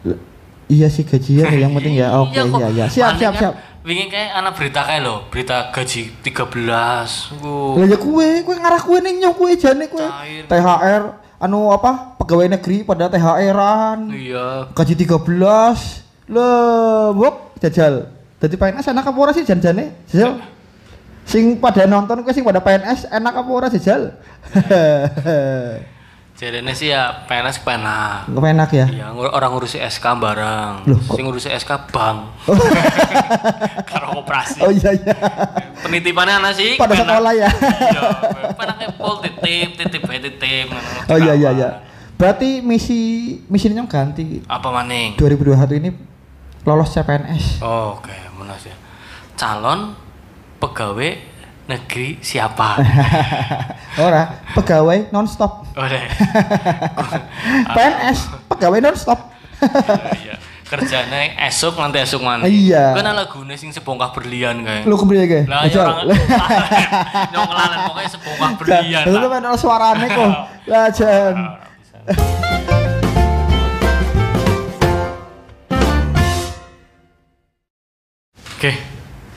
L- 0.06 0.22
Iya 0.68 0.92
sih 0.92 1.08
gajian 1.08 1.48
yang 1.48 1.72
penting 1.72 1.96
ya. 1.96 2.12
Oke 2.22 2.36
Iya, 2.36 2.44
kok. 2.44 2.60
iya 2.60 2.68
iya. 2.70 2.86
Siap 2.92 3.16
siap 3.16 3.34
kan 3.34 3.42
siap. 3.42 3.54
Wingi 3.88 4.12
kayak 4.12 4.36
anak 4.36 4.52
berita 4.60 4.84
kayak 4.84 5.00
lo, 5.00 5.16
berita 5.32 5.72
gaji 5.72 6.12
13. 6.20 7.40
Wuh. 7.40 7.80
Lah 7.80 7.88
ya 7.88 7.96
kue, 7.96 8.44
kue 8.44 8.56
ngarah 8.60 8.84
kue 8.84 9.00
nih 9.00 9.16
nyok 9.24 9.34
kue 9.34 9.56
jane 9.56 9.88
kue. 9.88 10.04
THR 10.44 11.04
anu 11.40 11.72
apa? 11.72 12.20
Pegawai 12.20 12.52
negeri 12.52 12.84
pada 12.84 13.08
THR-an. 13.08 14.12
Iya. 14.12 14.76
Gaji 14.76 14.92
13. 14.92 16.04
Lah, 16.28 17.16
bok 17.16 17.56
jajal. 17.64 18.12
Dadi 18.38 18.60
PNS 18.60 18.92
enak 18.92 19.08
apa 19.08 19.18
ora 19.18 19.32
sih 19.32 19.48
jan-jane? 19.48 20.04
Jajal. 20.12 20.36
Sing 21.24 21.56
pada 21.56 21.88
nonton 21.88 22.28
kue 22.28 22.36
sing 22.36 22.44
pada 22.44 22.60
PNS 22.60 23.08
enak 23.08 23.34
apa 23.40 23.50
ora 23.50 23.68
jajal? 23.72 24.20
Jadi 26.38 26.62
ini 26.62 26.70
sih 26.78 26.94
ya 26.94 27.26
PNS 27.26 27.66
penak. 27.66 28.30
Nggak 28.30 28.50
enak 28.54 28.70
ya? 28.70 28.86
Iya, 28.86 29.10
orang 29.10 29.50
ngurusi 29.50 29.82
SK 29.82 30.06
barang. 30.22 30.86
Loh, 30.86 31.02
kok- 31.02 31.18
Sing 31.18 31.26
ngurusi 31.26 31.50
SK 31.50 31.90
bank. 31.90 32.46
Karo 33.90 34.22
operasi. 34.22 34.62
Oh 34.62 34.70
iya 34.70 34.94
iya. 34.94 35.18
Penitipannya 35.82 36.38
anak 36.38 36.54
sih. 36.54 36.78
Pada 36.78 36.94
penak. 36.94 37.10
sekolah 37.10 37.34
ya. 37.34 37.50
Iya, 37.50 38.02
penaknya 38.54 38.88
pol 38.94 39.18
titip, 39.20 39.82
titip 39.82 40.02
titip. 40.06 40.68
Oh 41.10 41.18
iya 41.18 41.34
iya 41.34 41.50
iya. 41.58 41.70
Berarti 42.22 42.62
misi 42.62 43.00
misinya 43.50 43.82
ganti. 43.90 44.46
Apa 44.46 44.70
maning? 44.70 45.18
2021 45.18 45.82
ini 45.82 45.90
lolos 46.62 46.94
CPNS. 46.94 47.66
Oh, 47.66 47.98
oke, 47.98 48.14
menas 48.38 48.62
ya. 48.62 48.78
Calon 49.34 49.98
pegawai 50.62 51.18
negeri 51.68 52.18
siapa? 52.24 52.80
Ora, 54.08 54.40
pegawai 54.56 55.12
nonstop. 55.12 55.68
Deh. 55.76 56.06
PNS, 57.76 58.20
pegawai 58.48 58.80
nonstop. 58.80 59.20
Iya. 60.24 60.36
Kerjanya 60.68 61.48
esok 61.48 61.80
nanti 61.80 62.04
esok 62.04 62.24
mana? 62.24 62.44
Iya. 62.44 62.92
Kan 62.92 63.08
lagune 63.16 63.56
sing 63.56 63.72
sebongkah 63.72 64.12
berlian 64.12 64.68
kayak. 64.68 64.84
Lu 64.84 65.00
kembali 65.00 65.24
ke? 65.24 65.42
Lah 65.48 65.64
ya 65.64 65.80
orang 65.80 66.08
nyong 67.32 67.52
pokoknya 67.88 68.10
sebongkah 68.12 68.52
berlian. 68.60 69.04
Lu 69.08 69.28
ono 69.32 69.52
suarane 69.56 70.08
kok. 70.12 70.32
Lah 70.68 70.88
jan. 70.92 71.36
Oke, 78.58 78.74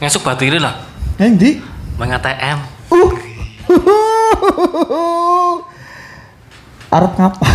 ngesuk 0.00 0.24
batiri 0.24 0.58
lah. 0.58 0.82
Yang 1.20 1.34
di? 1.36 1.50
Mang 2.00 2.16
ATM. 2.16 2.56
Uh. 2.88 3.12
Arep 6.96 7.12
ngapa? 7.12 7.44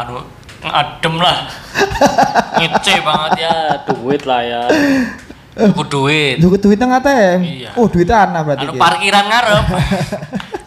Anu 0.00 0.24
adem 0.64 1.14
lah. 1.20 1.44
Ngece 2.56 3.04
banget 3.04 3.44
ya, 3.44 3.84
duit 3.84 4.24
lah 4.24 4.40
ya. 4.40 4.64
Aku 5.60 5.84
duit. 5.84 6.40
Duit 6.40 6.56
duit 6.56 6.80
nang 6.80 6.96
ATM. 6.96 7.44
Iya. 7.44 7.76
Oh, 7.76 7.84
duit 7.84 8.08
ana 8.08 8.48
berarti. 8.48 8.64
Anu 8.64 8.72
ki. 8.72 8.80
parkiran 8.80 9.24
ngarep. 9.28 9.66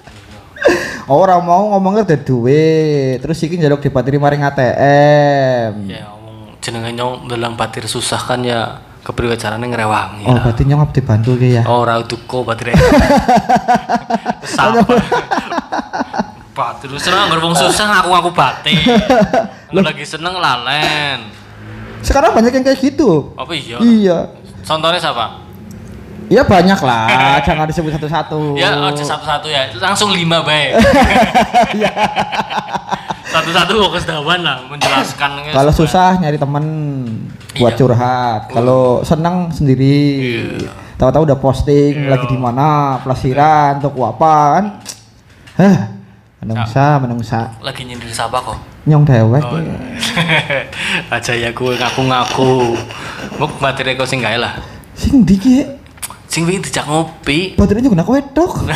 Orang 1.18 1.50
mau 1.50 1.74
ngomongnya 1.74 2.14
ada 2.14 2.18
duit, 2.22 3.18
terus 3.26 3.42
iki 3.42 3.58
njaluk 3.58 3.82
dipatiri 3.82 4.22
maring 4.22 4.46
ATM. 4.46 5.90
ya 5.90 6.14
ngomong 6.14 6.62
jenenge 6.62 6.94
nyong 6.94 7.26
dalam 7.26 7.58
batir 7.58 7.90
susah 7.90 8.22
kan 8.22 8.46
ya 8.46 8.93
kepriwe 9.04 9.36
carane 9.36 9.68
ngrewangi. 9.68 10.24
Oh, 10.24 10.40
berarti 10.40 10.64
nyong 10.64 10.96
dibantu 10.96 11.36
ki 11.36 11.60
ya. 11.60 11.64
Oh, 11.68 11.84
ora 11.84 12.00
duko 12.00 12.48
batir. 12.48 12.72
Sama. 14.48 14.80
Batir 16.56 16.90
seneng 16.96 17.28
anggere 17.28 17.42
wong 17.44 17.56
susah 17.58 17.86
ngaku-ngaku 17.92 18.32
batir. 18.32 18.80
Lu 19.76 19.84
lagi 19.84 20.08
seneng 20.08 20.40
lalen. 20.40 21.28
Sekarang 22.00 22.32
banyak 22.32 22.56
yang 22.56 22.64
kayak 22.64 22.80
gitu. 22.80 23.36
Apa 23.36 23.52
iya? 23.52 23.78
Iya. 23.84 24.20
Contohnya 24.64 25.00
siapa? 25.00 25.44
Iya 26.32 26.48
banyak 26.48 26.80
lah, 26.80 27.44
jangan 27.44 27.68
disebut 27.68 28.00
satu-satu. 28.00 28.56
Ya, 28.56 28.72
aja 28.72 29.04
satu-satu 29.04 29.52
ya. 29.52 29.68
Langsung 29.76 30.16
lima 30.16 30.40
baik. 30.40 30.80
Satu-satu 33.24 33.72
fokus 33.88 34.04
dawan 34.04 34.44
lah 34.44 34.60
menjelaskan. 34.68 35.48
Kalau 35.50 35.72
susah 35.72 36.20
nyari 36.20 36.36
temen 36.36 36.66
buat 37.56 37.74
Iya. 37.74 37.80
curhat. 37.80 38.42
Kalau 38.52 39.00
senang 39.02 39.48
sendiri. 39.50 39.98
Iya. 40.20 40.70
Tahu-tahu 41.00 41.24
udah 41.26 41.40
posting 41.40 42.08
Iya. 42.08 42.10
lagi 42.14 42.26
di 42.28 42.38
mana, 42.38 43.00
pelasiran, 43.02 43.80
toko 43.80 44.06
apa 44.06 44.34
kan. 44.60 44.66
Hah, 45.54 45.78
menungsa, 46.42 46.98
menungsa. 47.00 47.40
lagi 47.62 47.86
nyindir 47.86 48.10
siapa 48.10 48.42
kok? 48.42 48.58
Nyong 48.84 49.04
dewek. 49.08 49.44
Oh, 49.46 49.60
ya. 49.62 49.78
aja 51.16 51.34
ya 51.34 51.50
gue 51.56 51.74
ngaku-ngaku. 51.80 52.76
Muk 53.40 53.52
materi 53.64 53.96
kau 53.96 54.04
sing 54.04 54.20
lah. 54.20 54.60
Sing 54.94 55.24
ndi 55.24 55.36
ki? 55.40 55.56
Sing 56.28 56.44
wingi 56.50 56.66
dijak 56.66 56.90
ngopi. 56.90 57.54
Baterainya 57.56 57.94
guna 57.94 58.04
wedok. 58.04 58.66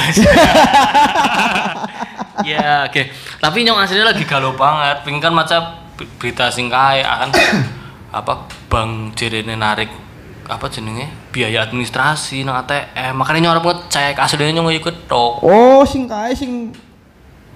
ya, 2.43 2.85
oke. 2.85 3.01
Tapi 3.37 3.57
nyong 3.61 3.79
aslinya 3.79 4.05
lagi 4.07 4.23
galau 4.23 4.53
banget. 4.53 5.01
Pengen 5.01 5.19
kan 5.19 5.31
maca 5.31 5.57
ber- 5.93 6.09
berita 6.17 6.47
sing 6.47 6.67
kae 6.67 6.99
akan 6.99 7.29
apa 8.19 8.33
bank 8.65 8.91
jerene 9.13 9.53
narik 9.53 9.89
apa 10.45 10.63
jenenge 10.67 11.05
biaya 11.27 11.59
administrasi 11.61 12.41
nang 12.41 12.55
ATM 12.57 13.13
makanya 13.13 13.39
nyong 13.43 13.53
arep 13.53 13.65
ngecek 13.67 14.15
aslinya 14.15 14.55
nyong 14.55 14.71
ikut 14.73 14.95
tok 15.05 15.43
Oh, 15.43 15.83
sing 15.83 16.07
kae 16.07 16.31
sing 16.31 16.71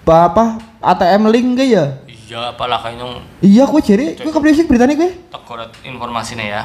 apa 0.04 0.60
ATM 0.82 1.30
link 1.30 1.56
ke 1.56 1.66
ya? 1.70 1.88
iya 2.04 2.52
apalah 2.52 2.76
kayak 2.78 3.00
nyong 3.00 3.16
Iya, 3.40 3.64
kowe 3.64 3.80
jere, 3.80 4.18
kowe 4.18 4.28
kepriye 4.30 4.52
sih 4.54 4.66
beritanya 4.66 4.94
kowe? 4.94 5.08
tekorat 5.08 5.72
informasinya 5.82 6.44
ya 6.44 6.62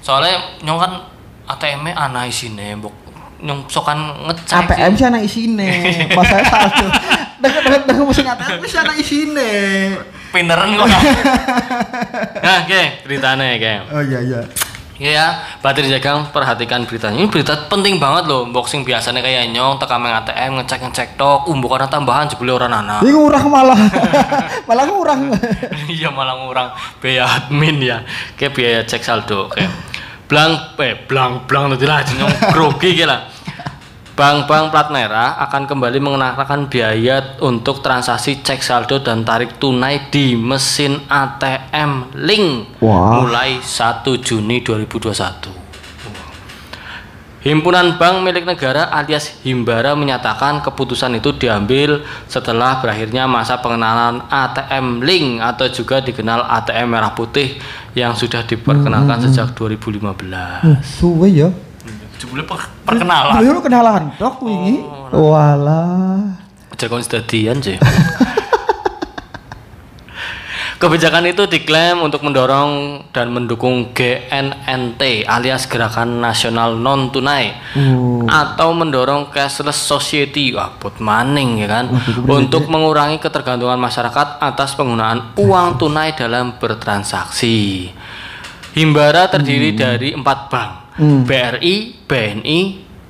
soalnya 0.00 0.32
nyong 0.62 0.78
kan 0.78 0.92
ATM-nya 1.46 1.92
ana 1.92 2.24
isine 2.24 2.72
mbok 2.74 2.96
nyong 3.36 3.68
sokan 3.68 4.00
ngecek 4.24 4.56
ATM 4.64 4.92
sih 4.94 5.04
anak 5.04 5.22
isine. 5.22 5.68
Mas 6.08 6.24
saya 6.24 6.40
salah. 6.48 6.72
Deket-deket 7.46 7.82
dengan 7.86 8.04
mesin 8.10 8.26
ATM 8.26 8.58
wis 8.58 8.74
ana 8.74 8.92
isine. 8.98 9.50
Pinteran 10.34 10.74
kok. 10.74 10.86
nah, 12.44 12.56
oke, 12.66 12.82
ceritanya 13.06 13.44
oke. 13.54 13.72
Oh 13.94 14.02
iya 14.02 14.20
iya. 14.20 14.40
Iya 14.96 15.12
ya, 15.12 15.26
Batir 15.60 15.84
Jagang 15.92 16.32
perhatikan 16.32 16.88
beritanya. 16.88 17.20
Ini 17.20 17.28
berita 17.28 17.68
penting 17.68 18.00
banget 18.00 18.32
loh. 18.32 18.48
Unboxing 18.48 18.80
biasanya 18.80 19.20
kayak 19.20 19.52
nyong, 19.52 19.76
tekan 19.76 20.00
main 20.00 20.16
ATM, 20.24 20.56
ngecek 20.56 20.88
ngecek 20.88 21.08
tok, 21.20 21.52
umbu 21.52 21.68
karena 21.68 21.84
tambahan 21.84 22.24
jebule 22.32 22.56
orang 22.56 22.80
anak. 22.80 23.04
Ini 23.04 23.12
ngurang 23.12 23.46
malah. 23.52 23.76
malah 24.68 24.84
ngurang. 24.88 25.20
Iya 25.92 26.08
malah 26.08 26.40
ngurang 26.40 26.68
biaya 27.04 27.28
admin 27.28 27.76
ya. 27.84 28.00
Kayak 28.40 28.52
biaya 28.56 28.80
cek 28.88 29.04
saldo 29.04 29.52
kayak 29.52 29.68
blang 30.26 30.74
eh 30.80 30.96
blang 31.06 31.46
blang 31.46 31.70
tadi 31.76 31.86
lah 31.86 32.00
nyong 32.02 32.56
grogi 32.56 32.96
kayak 32.96 33.08
lah. 33.12 33.20
Bank-bank 34.16 34.72
plat 34.72 34.88
merah 34.88 35.36
akan 35.44 35.68
kembali 35.68 36.00
mengenakan 36.00 36.72
biaya 36.72 37.36
untuk 37.44 37.84
transaksi 37.84 38.40
cek 38.40 38.64
saldo 38.64 39.04
dan 39.04 39.28
tarik 39.28 39.60
tunai 39.60 40.08
di 40.08 40.32
mesin 40.32 41.04
ATM 41.04 42.16
Link 42.24 42.80
Wah. 42.80 43.20
mulai 43.20 43.60
1 43.60 44.08
Juni 44.24 44.64
2021. 44.64 45.52
Himpunan 47.44 48.00
Bank 48.00 48.24
milik 48.24 48.48
negara 48.48 48.88
alias 48.88 49.44
Himbara 49.44 49.92
menyatakan 49.92 50.64
keputusan 50.64 51.20
itu 51.20 51.36
diambil 51.36 52.00
setelah 52.24 52.80
berakhirnya 52.80 53.28
masa 53.28 53.60
pengenalan 53.60 54.24
ATM 54.32 55.04
Link 55.04 55.44
atau 55.44 55.68
juga 55.68 56.00
dikenal 56.00 56.40
ATM 56.40 56.88
merah 56.88 57.12
putih 57.12 57.60
yang 57.92 58.16
sudah 58.16 58.48
diperkenalkan 58.48 59.28
sejak 59.28 59.52
2015. 59.52 60.00
Uh, 60.64 60.80
suwe 60.80 61.28
ya. 61.36 61.52
Jebule 62.16 62.42
per- 62.42 62.72
perkenalan. 62.82 63.40
Lu 63.40 63.60
kenalan 63.60 64.02
tok 64.16 64.40
wingi. 64.40 64.80
Walah. 65.10 66.32
Jagoan 66.76 67.00
sedadian 67.00 67.60
sih. 67.60 67.76
Kebijakan 70.76 71.24
itu 71.24 71.48
diklaim 71.48 72.04
untuk 72.04 72.20
mendorong 72.20 73.00
dan 73.08 73.32
mendukung 73.32 73.96
GNNT 73.96 75.24
alias 75.24 75.64
Gerakan 75.64 76.20
Nasional 76.20 76.76
Non 76.76 77.08
Tunai 77.08 77.48
Uh. 77.72 78.28
atau 78.28 78.72
mendorong 78.72 79.28
cashless 79.30 79.76
society 79.78 80.52
wah 80.52 80.76
put 80.76 80.96
maning 80.98 81.60
ya 81.60 81.68
kan 81.70 81.88
Waduh, 81.88 82.28
untuk 82.28 82.68
mengurangi 82.68 83.16
ketergantungan 83.16 83.76
masyarakat 83.76 84.36
atas 84.36 84.72
penggunaan 84.72 85.32
uang 85.36 85.76
tunai 85.76 86.12
dalam 86.12 86.56
bertransaksi. 86.56 87.88
Himbara 88.72 89.28
terdiri 89.28 89.72
dari 89.72 90.12
empat 90.12 90.38
bank, 90.48 90.85
Hmm. 90.96 91.28
BRI, 91.28 92.04
BNI, 92.08 92.60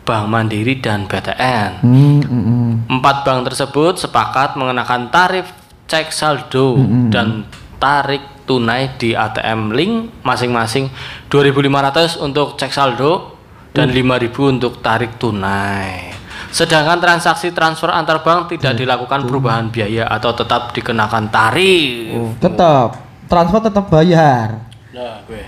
Bank 0.07 0.25
Mandiri 0.31 0.79
dan 0.79 1.11
BTN. 1.11 1.83
Hmm, 1.83 2.19
hmm, 2.23 2.43
hmm. 2.47 2.71
Empat 2.99 3.27
bank 3.27 3.51
tersebut 3.51 3.99
sepakat 3.99 4.55
mengenakan 4.55 5.11
tarif 5.11 5.51
cek 5.87 6.11
saldo 6.11 6.79
dan 7.11 7.47
tarik 7.79 8.47
tunai 8.47 8.95
di 8.99 9.15
ATM 9.15 9.75
Link 9.75 10.23
masing-masing 10.23 10.91
2.500 11.31 12.23
untuk 12.23 12.55
cek 12.55 12.71
saldo 12.71 13.35
dan 13.75 13.91
5.000 13.91 14.55
untuk 14.57 14.81
tarik 14.81 15.19
tunai. 15.19 16.15
Sedangkan 16.55 17.03
transaksi 17.03 17.53
transfer 17.53 17.91
antar 17.91 18.23
bank 18.23 18.55
tidak 18.55 18.79
dilakukan 18.79 19.27
perubahan 19.27 19.69
biaya 19.69 20.09
atau 20.09 20.33
tetap 20.33 20.73
dikenakan 20.73 21.29
tarif. 21.29 22.15
Oh, 22.15 22.33
tetap 22.39 22.97
transfer 23.29 23.61
tetap 23.61 23.91
bayar. 23.91 24.65
Nah, 24.95 25.21
gue 25.29 25.45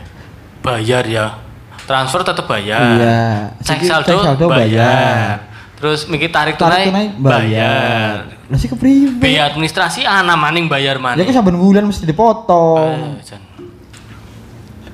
bayar 0.61 1.07
ya. 1.09 1.48
Transfer 1.89 2.21
tetap 2.21 2.45
bayar. 2.45 3.01
Iya. 3.01 3.21
Cek 3.65 3.81
saldo, 3.81 4.13
cek 4.13 4.19
saldo 4.21 4.45
bayar. 4.53 4.61
bayar. 4.61 5.37
Terus 5.81 6.05
mikir 6.11 6.29
tarik, 6.29 6.61
Tarik 6.61 6.93
tunai 6.93 7.07
bayar. 7.17 7.41
bayar. 7.41 8.15
Lah 8.53 8.59
sih 8.61 8.69
kepriwe? 8.69 9.17
Biaya 9.17 9.49
administrasi 9.49 10.05
ana 10.05 10.37
maning 10.37 10.69
bayar 10.69 11.01
Ya 11.01 11.03
maning. 11.03 11.25
kan 11.25 11.33
saben 11.33 11.57
bulan 11.57 11.89
mesti 11.89 12.05
dipotong. 12.05 13.17
Eh, 13.17 13.25
Jan. 13.25 13.41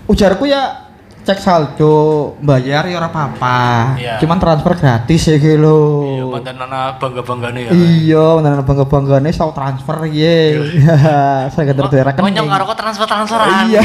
Ujarku 0.06 0.46
ya 0.46 0.84
cek 1.24 1.40
saldo 1.40 2.36
bayar 2.44 2.84
ya 2.84 3.00
ora 3.00 3.08
apa-apa. 3.08 3.96
Iya. 3.96 4.20
Cuman 4.20 4.36
transfer 4.36 4.76
gratis 4.76 5.22
ya 5.24 5.40
lho. 5.56 5.80
Iya, 6.04 6.24
mantan 6.28 6.56
anak 6.62 7.00
bangga-bangganya 7.00 7.60
ya. 7.64 7.70
Iya, 7.72 8.24
benar 8.38 8.60
bangga 8.62 8.84
banggane 8.86 9.30
sau 9.32 9.50
transfer 9.50 9.98
ye. 10.12 10.60
Saya 11.56 11.62
gak 11.72 11.78
terdaerah 11.80 12.12
kan. 12.12 12.22
Monyong 12.22 12.46
karo 12.46 12.62
kok 12.70 12.78
transfer-transferan. 12.78 13.72
Iya. 13.72 13.80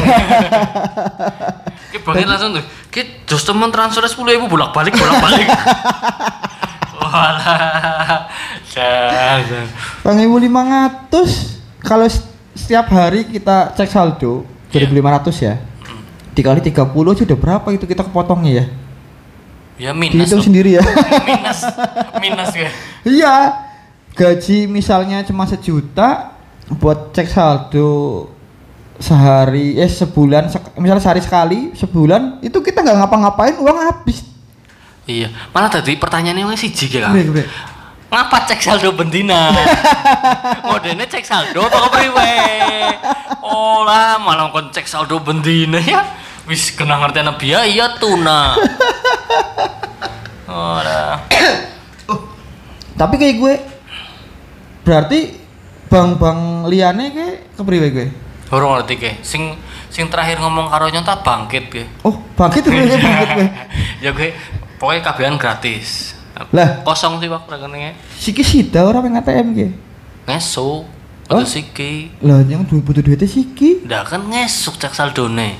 Ki 1.95 2.25
langsung 2.27 2.53
tuh. 2.59 2.63
Ki 3.29 3.37
jos 3.37 3.45
temen 3.45 3.69
transfer 3.69 4.01
10.000 4.01 4.25
bolak-balik 4.49 4.97
bolak-balik. 4.97 5.45
Walah. 6.97 8.25
Jan. 8.65 9.45
jan. 9.45 9.65
Bang 10.01 10.17
1500 10.17 11.85
kalau 11.85 12.09
s- 12.09 12.25
setiap 12.53 12.89
hari 12.89 13.23
kita 13.23 13.77
cek 13.77 13.85
saldo 13.85 14.49
Iya. 14.69 14.89
2500 14.89 15.45
ya. 15.45 15.53
Dikali 16.33 16.61
30 16.61 16.73
aja 16.89 17.21
udah 17.25 17.37
berapa 17.37 17.67
itu 17.69 17.85
kita 17.85 18.01
kepotongnya 18.01 18.51
ya? 18.51 18.65
Ya 19.77 19.91
minus. 19.93 20.13
Dihitung 20.17 20.41
sendiri 20.41 20.77
ya. 20.77 20.83
minus. 21.29 21.59
Minus 22.17 22.51
ya. 22.53 22.69
Iya. 23.05 23.35
Gaji 24.13 24.65
misalnya 24.65 25.21
cuma 25.21 25.45
sejuta 25.45 26.33
buat 26.81 27.13
cek 27.13 27.29
saldo 27.29 28.25
sehari 28.99 29.79
eh 29.79 29.87
sebulan 29.87 30.51
sek- 30.51 30.75
misalnya 30.75 31.03
sehari 31.03 31.23
sekali 31.23 31.59
sebulan 31.73 32.43
itu 32.43 32.59
kita 32.59 32.83
nggak 32.83 32.97
ngapa-ngapain 32.99 33.55
uang 33.57 33.79
habis 33.79 34.27
Iya, 35.09 35.33
malah 35.49 35.73
tadi 35.73 35.97
pertanyaannya 35.97 36.45
ya. 37.01 37.09
Gede, 37.09 37.23
gede. 37.33 37.43
Ngapa 38.13 38.45
cek 38.45 38.61
saldo 38.61 38.93
bendina? 38.93 39.49
Modene 40.69 41.09
cek 41.09 41.25
saldo 41.25 41.65
apa 41.65 41.89
kepriwe? 41.89 42.33
Oh 43.41 43.81
lah, 43.89 44.21
malah 44.21 44.53
kon 44.53 44.69
cek 44.69 44.85
saldo 44.85 45.17
bendina 45.17 45.81
ya. 45.81 46.05
Wis 46.45 46.77
kena 46.77 47.01
ngerti 47.01 47.25
biaya 47.41 47.97
tuna. 47.97 48.53
Ora. 50.49 51.25
tapi 52.97 53.15
kayak 53.15 53.35
gue 53.39 53.53
berarti 54.83 55.19
bank-bank 55.87 56.67
liane 56.67 57.15
kayak 57.15 57.35
kepriwe 57.55 57.87
gue 57.95 58.07
Ora 58.49 58.65
ngerti 58.75 58.95
ke. 58.95 59.11
Sing 59.21 59.53
sing 59.87 60.05
terakhir 60.07 60.37
ngomong 60.37 60.67
karo 60.67 60.85
nyonta 60.87 61.17
bangkit 61.17 61.63
ke. 61.67 61.83
oh 62.01 62.17
bangkit 62.33 62.61
gue 62.63 62.73
bangkit 62.73 62.99
gue 63.31 63.47
ya 64.03 64.11
gue 64.11 64.29
pokoknya 64.75 65.01
kabehan 65.03 65.35
gratis. 65.35 66.13
Lah. 66.49 66.79
kosong 66.81 67.19
sih 67.19 67.27
Pak 67.27 67.45
rekeningnya. 67.45 67.99
siki 68.11 68.39
sida 68.41 68.81
orang 68.81 69.05
yang 69.05 69.19
ATM 69.19 69.47
gue 69.51 69.69
Ngesuk 70.25 70.87
Oh? 71.29 71.37
atau 71.37 71.45
siki. 71.45 72.09
lah 72.21 72.41
yang 72.41 72.63
du- 72.63 72.79
butuh 72.79 73.01
duitnya 73.01 73.27
siki 73.27 73.83
Ndak 73.83 74.07
kan 74.07 74.21
ngesuk 74.23 74.77
cek 74.77 74.89
saldone. 74.89 75.59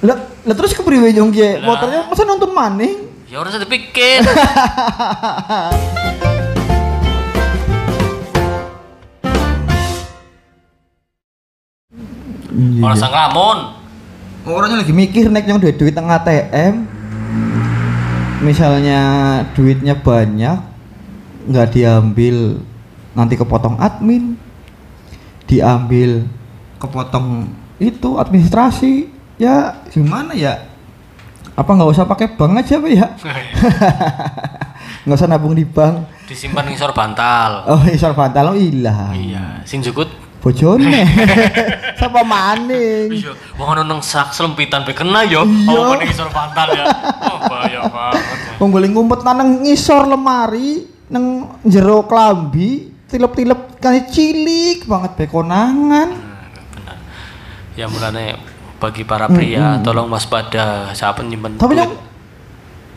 lah 0.00 0.14
lah 0.42 0.54
terus 0.54 0.70
kepriwe 0.72 1.10
nyong 1.10 1.30
gue 1.30 1.58
Lah. 1.58 1.64
motornya 1.64 2.00
masa 2.04 2.22
nonton 2.22 2.50
maning 2.50 3.08
Ya 3.26 3.40
orang 3.40 3.50
saya 3.50 3.64
pikir. 12.52 12.84
Orang 12.84 12.98
sang 13.00 13.12
lamun. 13.12 13.58
orangnya 14.42 14.82
lagi 14.82 14.90
mikir 14.90 15.30
naik 15.30 15.46
yang 15.46 15.62
duit 15.62 15.78
duit 15.78 15.94
tengah 15.94 16.18
ATM 16.18 16.82
misalnya 18.42 19.00
duitnya 19.54 19.94
banyak 19.94 20.58
nggak 21.46 21.68
diambil 21.70 22.58
nanti 23.14 23.38
kepotong 23.38 23.78
admin 23.78 24.34
diambil 25.46 26.26
kepotong 26.82 27.54
itu 27.78 28.18
administrasi 28.18 29.06
ya 29.38 29.78
gimana 29.94 30.34
ya 30.34 30.58
apa 31.54 31.70
nggak 31.70 31.90
usah 31.94 32.02
pakai 32.02 32.34
bank 32.34 32.66
aja 32.66 32.82
pak 32.82 32.90
ya 32.90 33.06
nggak 35.06 35.18
usah 35.18 35.30
nabung 35.30 35.54
di 35.54 35.62
bank 35.62 36.02
Disimpan 36.26 36.64
ngisor 36.64 36.96
bantal. 36.96 37.68
oh 37.68 37.82
isor 37.92 38.16
bantal 38.16 38.54
oh 38.54 38.56
ilah 38.56 39.12
Iya, 39.12 39.60
sing 39.68 39.84
jukut. 39.84 40.08
Bojone 40.42 41.06
siapa 41.98 42.20
maning 42.20 43.14
Iya, 43.14 43.32
wong 43.54 43.68
ono 43.70 43.82
nang 43.86 44.02
sak 44.02 44.34
selempitan 44.34 44.82
be 44.82 44.90
kena 44.90 45.22
yo. 45.22 45.46
Oh, 45.70 45.94
ning 45.94 46.10
ngisor 46.10 46.28
bantal 46.28 46.66
ya. 46.68 46.84
Oh, 47.22 47.38
bahaya 47.40 47.86
banget. 47.86 48.36
ya. 48.42 48.52
Wong 48.58 48.68
boleh 48.68 48.88
ngumpet 48.90 49.22
nang 49.22 49.62
ngisor 49.62 50.02
lemari 50.04 50.82
nang 51.06 51.24
jero 51.62 52.02
klambi 52.04 52.90
tilep-tilep 53.06 53.78
kali 53.78 54.02
cilik 54.06 54.82
banget 54.82 55.10
be 55.14 55.24
konangan. 55.26 56.10
Benar. 56.10 56.96
Ya 57.78 57.86
mulane 57.86 58.34
bagi 58.76 59.06
para 59.06 59.30
pria 59.30 59.78
tolong 59.78 60.10
waspada 60.10 60.90
saat 60.90 61.22
nyimpen 61.22 61.54
Tapi 61.54 61.78
yang 61.78 61.94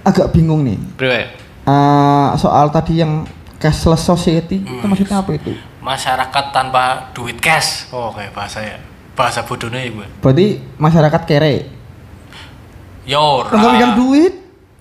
agak 0.01 0.33
bingung 0.33 0.65
nih. 0.65 0.81
Priwe, 0.97 1.21
Eh, 1.65 2.29
soal 2.37 2.69
tadi 2.69 3.01
yang 3.01 3.25
cashless 3.57 4.01
society 4.01 4.61
itu 4.61 4.85
maksudnya 4.85 5.17
apa 5.17 5.33
itu? 5.33 5.57
Masyarakat 5.85 6.45
tanpa 6.49 7.13
duit 7.13 7.37
cash. 7.37 7.85
Oh, 7.93 8.09
kayak 8.09 8.33
bahasa 8.33 8.65
ya. 8.65 8.81
Bahasa 9.13 9.45
bodohnya 9.45 9.85
ya 9.85 9.93
gue. 9.93 10.07
Berarti 10.19 10.47
masyarakat 10.81 11.21
kere. 11.29 11.69
Ya 13.05 13.21
ora. 13.21 13.53
Enggak 13.53 13.71
pegang 13.77 13.93
duit. 13.93 14.33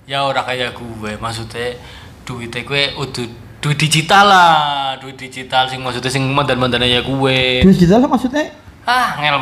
Ya 0.09 0.25
ora 0.25 0.41
kayak 0.41 0.73
gue, 0.73 1.17
maksudnya 1.21 1.77
duitnya 2.25 2.61
gue 2.65 2.83
udah 2.97 3.25
duit 3.61 3.77
digital 3.81 4.25
lah 4.29 4.53
duit 5.01 5.17
digital 5.17 5.65
sing 5.65 5.81
maksudnya 5.81 6.09
sing 6.13 6.21
mandan-mandane 6.29 6.85
ya 6.85 7.01
gue 7.01 7.65
Duit 7.65 7.73
digital 7.73 8.05
lah 8.05 8.09
maksudnya 8.13 8.53
ah 8.85 9.17
ngel 9.17 9.41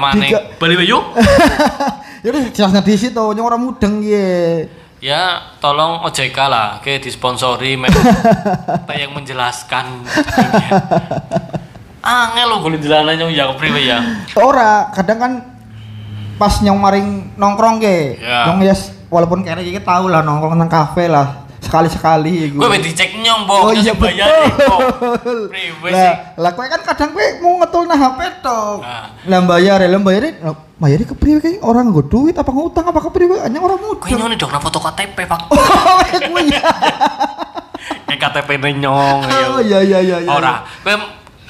bali 0.56 0.76
bayu 0.80 1.04
ya 2.24 2.28
udah 2.32 2.44
jelasnya 2.56 2.80
di 2.80 2.96
situ 2.96 3.24
yang 3.36 3.44
orang 3.44 3.60
mudeng 3.60 4.00
ye 4.00 4.64
ya 5.04 5.52
tolong 5.60 6.00
OJK 6.08 6.38
lah 6.48 6.80
ke 6.80 6.96
disponsori 6.96 7.76
kayak 8.88 9.00
yang 9.04 9.12
menjelaskan 9.12 10.08
ah 12.00 12.32
ngel 12.32 12.48
lo 12.48 12.56
boleh 12.64 12.80
jelasnya 12.80 13.28
ya 13.28 13.52
priwe 13.52 13.84
ya 13.84 14.00
ora 14.40 14.88
kadang 14.96 15.20
kan 15.20 15.34
pas 16.40 16.56
nyong 16.64 16.80
maring 16.80 17.08
nongkrong 17.36 17.84
ke 17.84 18.16
Ya. 18.16 18.48
nyong 18.48 18.64
ya 18.64 18.76
walaupun 19.12 19.44
kayaknya 19.44 19.76
kita 19.76 19.92
tahu 19.92 20.08
lah 20.08 20.24
nongkrong 20.24 20.56
nang 20.56 20.72
kafe 20.72 21.12
lah 21.12 21.44
sekali 21.60 21.88
sekali 21.88 22.52
gue 22.52 22.60
be 22.60 22.80
dicek 22.80 23.16
nyong 23.20 23.44
bok 23.44 23.60
Oh 23.60 23.72
iya 23.72 23.92
bayar 23.96 24.28
betul. 24.52 25.48
Lah, 25.84 26.36
lah 26.36 26.52
kowe 26.56 26.68
kan 26.68 26.80
kadang 26.80 27.16
kowe 27.16 27.24
mau 27.40 27.60
ngetul 27.60 27.88
nah 27.88 27.96
HP 27.96 28.20
tok. 28.44 28.84
Nah. 28.84 29.06
Lah 29.24 29.40
bayar, 29.48 29.80
bayar, 29.80 29.92
lah 29.92 30.02
bayar 30.04 30.24
ke 30.84 31.16
priwe 31.16 31.40
kayak 31.40 31.64
orang 31.64 31.90
nggo 31.90 32.04
duit 32.06 32.36
apa 32.36 32.52
ngutang 32.52 32.84
apa 32.84 33.00
ke 33.00 33.10
priwe 33.10 33.40
hanya 33.40 33.60
orang 33.60 33.80
gue 33.80 33.96
mudeng. 33.96 34.20
nyong 34.20 34.30
nih 34.32 34.38
dong 34.38 34.52
foto 34.60 34.80
KTP 34.84 35.18
pak 35.24 35.42
Oh, 35.52 36.00
gue 36.04 36.44
ya. 36.52 36.62
KTP 38.24 38.50
nih 38.56 38.74
nyong 38.80 39.20
ya. 39.28 39.46
Oh 39.52 39.60
iya 39.60 39.80
iya 39.84 40.00
iya. 40.00 40.18
iya. 40.24 40.30
Ora, 40.32 40.64
kowe 40.80 40.96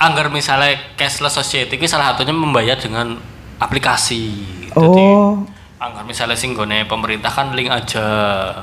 anggar 0.02 0.34
misalnya 0.34 0.74
cashless 0.98 1.38
society 1.38 1.78
iki 1.78 1.86
salah 1.86 2.18
satunya 2.18 2.34
membayar 2.34 2.74
dengan 2.76 3.14
aplikasi. 3.62 4.42
Jadi, 4.74 5.04
Oh. 5.06 5.46
anggar 5.78 6.02
misalnya 6.02 6.34
sing 6.34 6.58
gone 6.58 6.90
pemerintah 6.90 7.30
kan 7.30 7.54
link 7.54 7.70
aja. 7.70 8.10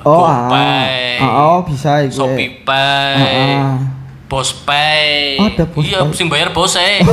Oh, 0.02 0.26
ah. 0.26 0.50
GoPay, 0.50 1.22
Ah, 1.22 1.30
oh, 1.54 1.58
bisa 1.62 2.02
iki. 2.02 2.18
ShopeePay, 2.18 3.14
Ah, 3.14 3.62
ah. 3.62 3.78
Bospay. 4.26 5.38
Oh, 5.38 5.46
ada 5.46 5.64
Bospay. 5.70 5.86
Iya, 5.90 5.98
sing 6.10 6.26
bayar 6.26 6.50
bos 6.50 6.74
eh. 6.74 6.98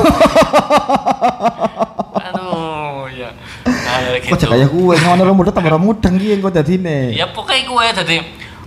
Aduh, 3.30 4.10
ya. 4.10 4.20
Nah, 4.20 4.20
Kok 4.22 4.36
gitu. 4.36 4.46
kayak 4.48 4.70
gue 4.70 4.94
ngono 4.98 5.22
lo 5.22 5.34
muda 5.34 5.52
tambah 5.52 5.78
mudeng 5.78 6.16
iki 6.16 6.34
engko 6.34 6.50
dadine. 6.50 7.12
Ya 7.12 7.28
pokoknya 7.28 7.63
gue 7.63 7.86
jadi 8.04 8.18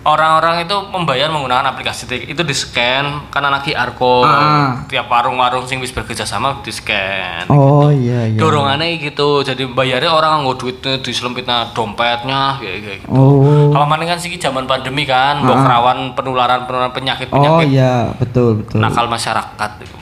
orang-orang 0.00 0.64
itu 0.64 0.72
membayar 0.88 1.28
menggunakan 1.28 1.60
aplikasi 1.68 2.08
itu, 2.08 2.32
itu 2.32 2.40
di 2.40 2.54
scan 2.54 3.28
karena 3.28 3.52
anak 3.52 3.68
QR 3.68 3.92
code 3.92 4.24
Ah. 4.24 4.80
tiap 4.88 5.04
warung-warung 5.06 5.68
sing 5.68 5.76
wis 5.76 5.92
bekerja 5.92 6.24
sama 6.24 6.56
di 6.58 6.72
scan 6.72 7.44
Oh 7.46 7.92
iya 7.92 8.24
iya. 8.26 8.40
dorongannya 8.40 8.96
gitu 8.96 9.44
jadi 9.44 9.68
bayarnya 9.68 10.08
orang 10.08 10.40
nggak 10.40 10.56
duitnya 10.56 10.92
diselempitnya 10.98 11.76
dompetnya 11.76 12.56
kayak 12.56 12.76
kayak 12.80 12.98
gitu 12.98 13.12
Oh. 13.12 13.68
kalau 13.68 13.84
mana 13.84 14.08
kan 14.08 14.16
sih 14.16 14.32
zaman 14.34 14.64
pandemi 14.64 15.04
kan 15.04 15.36
mbok 15.38 15.52
Ah. 15.58 15.68
rawan 15.68 16.16
penularan 16.16 16.64
penularan 16.64 16.96
penyakit 16.96 17.28
Oh 17.28 17.36
penyakit 17.36 17.68
iya, 17.68 18.08
betul 18.16 18.64
betul. 18.64 18.80
nakal 18.80 19.04
masyarakat 19.04 19.70
gitu. 19.78 19.99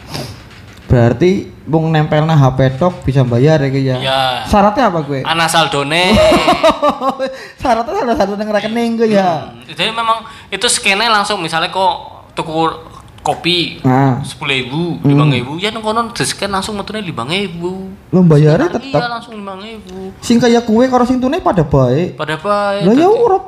Berarti 0.89 1.31
bung 1.63 1.93
nempel 1.93 2.25
nah 2.25 2.33
HP 2.35 2.75
tok 2.75 3.05
bisa 3.05 3.21
bayar 3.23 3.61
ya 3.61 3.69
ya. 3.69 3.97
Iya. 3.99 4.21
Syaratnya 4.45 4.89
apa 4.89 5.05
gue? 5.05 5.21
ana 5.21 5.45
saldone 5.45 6.17
Syaratnya 7.61 7.93
salah 7.95 8.17
satu 8.17 8.33
yang 8.35 8.49
rekening 8.49 8.91
gue 8.97 9.09
ya. 9.11 9.53
Hmm, 9.53 9.69
jadi 9.69 9.91
memang 9.91 10.25
itu 10.49 10.65
scannya 10.65 11.07
langsung 11.07 11.39
misalnya 11.39 11.69
kok 11.69 11.93
tuku 12.33 12.53
kopi 13.19 13.83
Nah, 13.83 14.25
sepuluh 14.25 14.55
ribu 14.55 14.83
lima 15.05 15.29
ribu 15.29 15.53
ya 15.59 15.69
nang 15.69 15.83
kono 15.83 16.09
di 16.09 16.25
scan 16.25 16.49
langsung 16.49 16.73
metunya 16.73 17.05
lima 17.05 17.27
ribu 17.27 17.93
lo 18.09 18.25
bayarnya 18.25 18.73
iya 18.73 18.79
tetap. 18.95 19.01
langsung 19.11 19.37
lima 19.37 19.53
ribu 19.59 20.15
Sing 20.19 20.41
kayak 20.41 20.65
kue 20.65 20.89
karo 20.89 21.05
sing 21.05 21.21
tunai 21.21 21.43
pada 21.43 21.61
baik. 21.61 22.17
pada 22.17 22.41
baik 22.41 22.89
Lah 22.89 22.95
ya 22.95 23.09
ora 23.11 23.39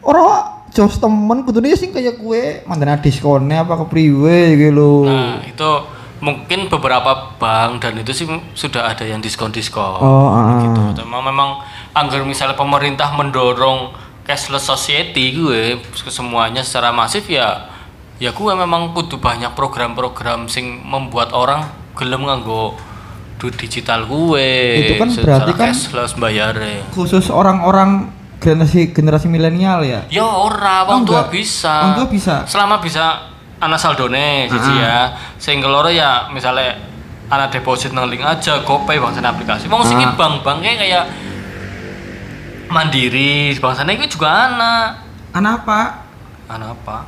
ora 0.00 0.24
jos 0.70 0.96
temen 0.96 1.44
kudune 1.44 1.68
sing 1.74 1.92
kayak 1.92 2.16
kue 2.16 2.64
mandana 2.64 2.96
diskonnya 2.96 3.60
apa 3.60 3.76
ke 3.76 3.84
priwe 3.90 4.40
gitu 4.56 5.04
nah 5.04 5.42
itu 5.42 5.70
mungkin 6.16 6.72
beberapa 6.72 7.36
bank 7.36 7.84
dan 7.84 8.00
itu 8.00 8.12
sih 8.12 8.26
sudah 8.52 8.88
ada 8.88 9.04
yang 9.04 9.20
diskon 9.20 9.52
diskon 9.52 10.00
Oh, 10.00 10.32
ah, 10.32 10.64
gitu. 10.64 11.04
Memang 11.04 11.22
memang 11.28 11.50
anggar 11.92 12.24
misalnya 12.24 12.56
pemerintah 12.56 13.12
mendorong 13.12 13.92
cashless 14.24 14.64
society 14.64 15.36
gue 15.36 15.76
semuanya 16.08 16.64
secara 16.64 16.90
masif 16.90 17.28
ya 17.28 17.68
ya 18.16 18.32
gue 18.32 18.52
memang 18.52 18.90
kudu 18.90 19.20
banyak 19.20 19.52
program-program 19.52 20.48
sing 20.48 20.80
membuat 20.82 21.30
orang 21.30 21.68
gelem 21.92 22.24
nganggo 22.24 22.74
duit 23.36 23.52
digital 23.54 24.08
gue 24.08 24.48
Itu 24.80 24.94
kan 24.96 25.08
secara 25.12 25.44
berarti 25.44 25.52
kan- 25.52 25.68
cashless 25.70 26.12
bayarnya 26.16 26.88
Khusus 26.96 27.28
orang-orang 27.28 28.08
generasi 28.36 28.92
generasi 28.92 29.28
milenial 29.28 29.84
ya. 29.84 30.00
ya 30.08 30.24
ora 30.24 30.84
wong 30.84 31.04
tua 31.04 31.28
bisa. 31.28 31.84
Wong 31.84 31.92
tua 31.96 32.08
bisa? 32.08 32.34
selama 32.44 32.80
bisa 32.80 33.35
anak 33.58 33.78
saldone 33.78 34.46
siji 34.46 34.72
ya 34.76 35.10
sing 35.36 35.58
keloro 35.58 35.88
ya 35.88 36.28
misalnya 36.28 36.76
anak 37.26 37.50
deposit 37.50 37.90
nang 37.90 38.06
link 38.06 38.20
aja 38.20 38.60
gopay 38.62 38.96
bangsane 38.96 39.24
aplikasi 39.24 39.66
wong 39.66 39.82
sing 39.82 39.96
Ah. 39.96 40.12
bank-bank 40.12 40.60
kayak 40.62 41.04
mandiri 42.68 43.54
bangsane 43.56 43.96
itu 43.96 44.16
juga 44.16 44.48
anak 44.48 44.86
Anak 45.32 45.52
apa? 45.62 45.80
anak 46.48 46.68
apa 46.74 46.98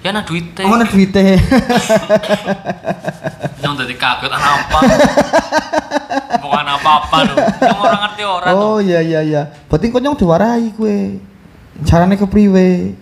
ya 0.00 0.10
anak 0.10 0.24
duitnya 0.24 0.64
Oh, 0.64 0.74
anak 0.74 0.90
duitnya. 0.90 1.36
yang 3.60 3.76
dari 3.76 3.94
kaget 3.94 4.32
anak 4.32 4.52
apa 4.64 4.78
bukan 6.40 6.64
apa-apa 6.66 7.16
loh 7.22 7.36
yang 7.60 7.78
orang 7.78 8.00
ngerti 8.02 8.22
orang 8.24 8.48
oh 8.50 8.78
iya 8.80 9.00
iya 9.00 9.20
iya. 9.20 9.42
Berarti 9.68 9.86
kok 9.86 10.00
nyong 10.00 10.16
diwarai 10.16 10.72
kue. 10.72 11.20
Carane 11.82 12.16
ke 12.16 12.24
priwe? 12.24 12.96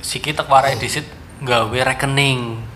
si 0.00 0.16
kita 0.16 0.40
warai 0.44 0.74
disit 0.74 1.04
gawe 1.40 1.78
rekening 1.84 2.68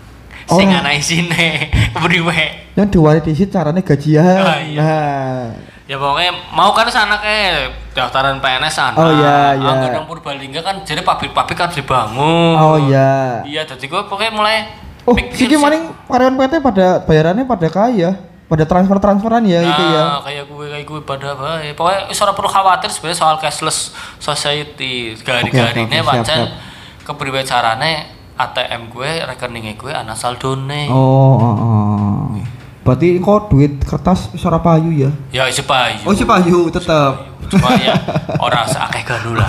Oh. 0.45 0.61
sing 0.61 0.69
ana 0.69 0.93
isine 0.93 1.73
kepriwe 1.97 2.77
Yang 2.77 2.87
diwarai 2.93 3.21
di 3.25 3.33
situ 3.33 3.49
carane 3.49 3.81
gajian. 3.81 4.21
Ah, 4.45 4.61
iya. 4.61 4.77
Nah. 4.77 5.41
Ya 5.89 5.97
pokoknya 5.97 6.33
mau 6.53 6.69
kan 6.69 6.85
sana 6.85 7.17
ke 7.17 7.65
daftaran 7.97 8.37
PNS 8.37 8.73
sana. 8.73 8.93
Oh, 8.93 9.09
iya, 9.09 9.57
iya. 9.57 9.69
Angga 9.73 9.89
nang 9.89 10.05
Purbalingga 10.05 10.61
kan 10.61 10.85
jadi 10.85 11.01
pabrik-pabrik 11.01 11.57
kan 11.57 11.73
dibangun. 11.73 12.61
Oh 12.61 12.77
iya. 12.77 13.41
Iya, 13.41 13.65
jadi 13.65 13.89
gue 13.89 14.01
pokoknya 14.05 14.33
mulai 14.37 14.69
Oh, 15.05 15.17
siki 15.17 15.57
maning 15.57 15.93
karyawan 16.05 16.37
PT 16.37 16.53
pada 16.61 16.85
bayarannya 17.01 17.45
pada 17.45 17.67
kaya, 17.69 18.09
pada 18.45 18.63
transfer-transferan 18.65 19.45
ya 19.45 19.61
itu 19.61 19.83
ya. 19.93 20.01
Nah, 20.17 20.21
kayak 20.21 20.45
gue 20.45 20.65
kayak 20.65 20.85
gue 20.85 20.99
pada 21.01 21.29
baik. 21.33 21.73
Pokoknya 21.73 21.99
wis 22.09 22.21
ora 22.21 22.33
perlu 22.33 22.49
khawatir 22.49 22.89
sebenarnya 22.89 23.17
soal 23.17 23.37
cashless 23.37 23.93
society. 24.17 25.13
Oke, 25.13 25.29
oke, 25.29 25.53
siap, 25.89 26.05
pancen 26.05 26.53
kepriwe 27.01 27.41
carane 27.41 28.13
ATM 28.35 28.91
gue, 28.91 29.11
rekeningnya 29.23 29.79
gue 29.79 29.95
ana 29.95 30.11
saldone. 30.11 30.91
Oh, 30.91 31.39
oh, 31.39 31.55
oh. 31.55 32.35
Berarti 32.83 33.15
kok 33.23 33.47
duit 33.47 33.79
kertas 33.79 34.27
ora 34.43 34.59
payu 34.59 34.91
ya? 34.91 35.11
Ya 35.31 35.47
isi 35.47 35.63
payu. 35.63 36.03
Oh, 36.03 36.11
si 36.11 36.27
payu 36.27 36.67
tetep. 36.67 37.31
Cuma 37.47 37.79
ya 37.79 37.95
ora 38.43 38.67
seakeh 38.67 39.07
ganula. 39.07 39.47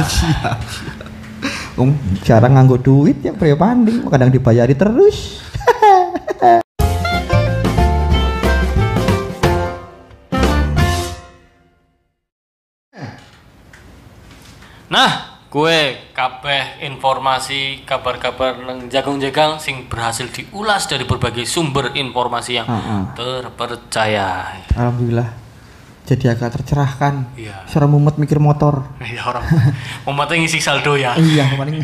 Wong 1.77 1.99
jarang 2.23 2.55
nganggo 2.55 2.79
duit 2.79 3.21
ya 3.27 3.35
pria 3.35 3.59
panding, 3.59 4.07
kadang 4.07 4.31
dibayari 4.31 4.79
terus. 4.79 5.43
Nah, 14.87 15.26
gue 15.47 15.79
kabeh 16.11 16.83
informasi 16.83 17.87
kabar-kabar 17.87 18.59
nang 18.67 18.91
jagung-jagang 18.91 19.63
sing 19.63 19.87
berhasil 19.87 20.27
diulas 20.29 20.91
dari 20.91 21.07
berbagai 21.07 21.47
sumber 21.47 21.95
informasi 21.95 22.59
yang 22.59 22.67
Heeh. 22.67 23.03
terpercaya. 23.15 24.59
Alhamdulillah. 24.75 25.47
Jadi 26.07 26.31
agak 26.31 26.55
tercerahkan. 26.55 27.35
Iya. 27.35 27.67
Suara 27.67 27.91
mumet 27.91 28.15
mikir 28.15 28.39
motor. 28.39 28.95
Ya 29.03 29.27
orang 29.27 29.43
umatnya 30.11 30.39
ngisi 30.39 30.63
saldo 30.63 30.95
ya. 30.95 31.19
iya, 31.19 31.51
paling. 31.59 31.83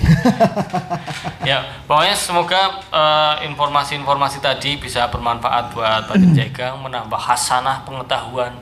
ya, 1.51 1.83
pokoknya 1.91 2.15
semoga 2.15 2.83
eh, 2.95 3.51
informasi-informasi 3.51 4.39
tadi 4.39 4.79
bisa 4.79 5.11
bermanfaat 5.11 5.75
buat 5.75 6.07
Badan 6.07 6.39
Jagang, 6.39 6.79
menambah 6.79 7.19
hasanah 7.19 7.83
pengetahuan 7.83 8.55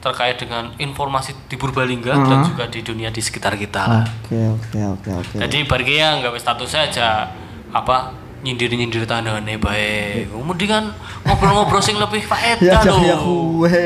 terkait 0.00 0.36
dengan 0.38 0.70
informasi 0.78 1.34
di 1.50 1.56
Purbalingga 1.58 2.14
dan 2.14 2.38
juga 2.46 2.64
di 2.70 2.80
dunia 2.84 3.10
di 3.10 3.18
sekitar 3.18 3.58
kita. 3.58 4.06
Oke, 4.06 4.38
oke, 4.38 4.78
oke, 5.00 5.10
oke. 5.24 5.36
Jadi 5.40 5.66
bagi 5.66 5.98
yang 5.98 6.22
nggak 6.22 6.36
statusnya 6.38 6.86
aja 6.86 7.08
apa 7.74 8.14
nyindir-nyindir 8.46 9.08
tandane 9.08 9.58
baik. 9.58 10.30
Kan 10.70 10.94
ngobrol-ngobrol 11.26 11.82
sing 11.82 11.98
lebih 11.98 12.22
Ya 12.22 12.28
faedah 12.30 12.82
ya 13.02 13.16
loh. 13.18 13.64
gue. 13.64 13.82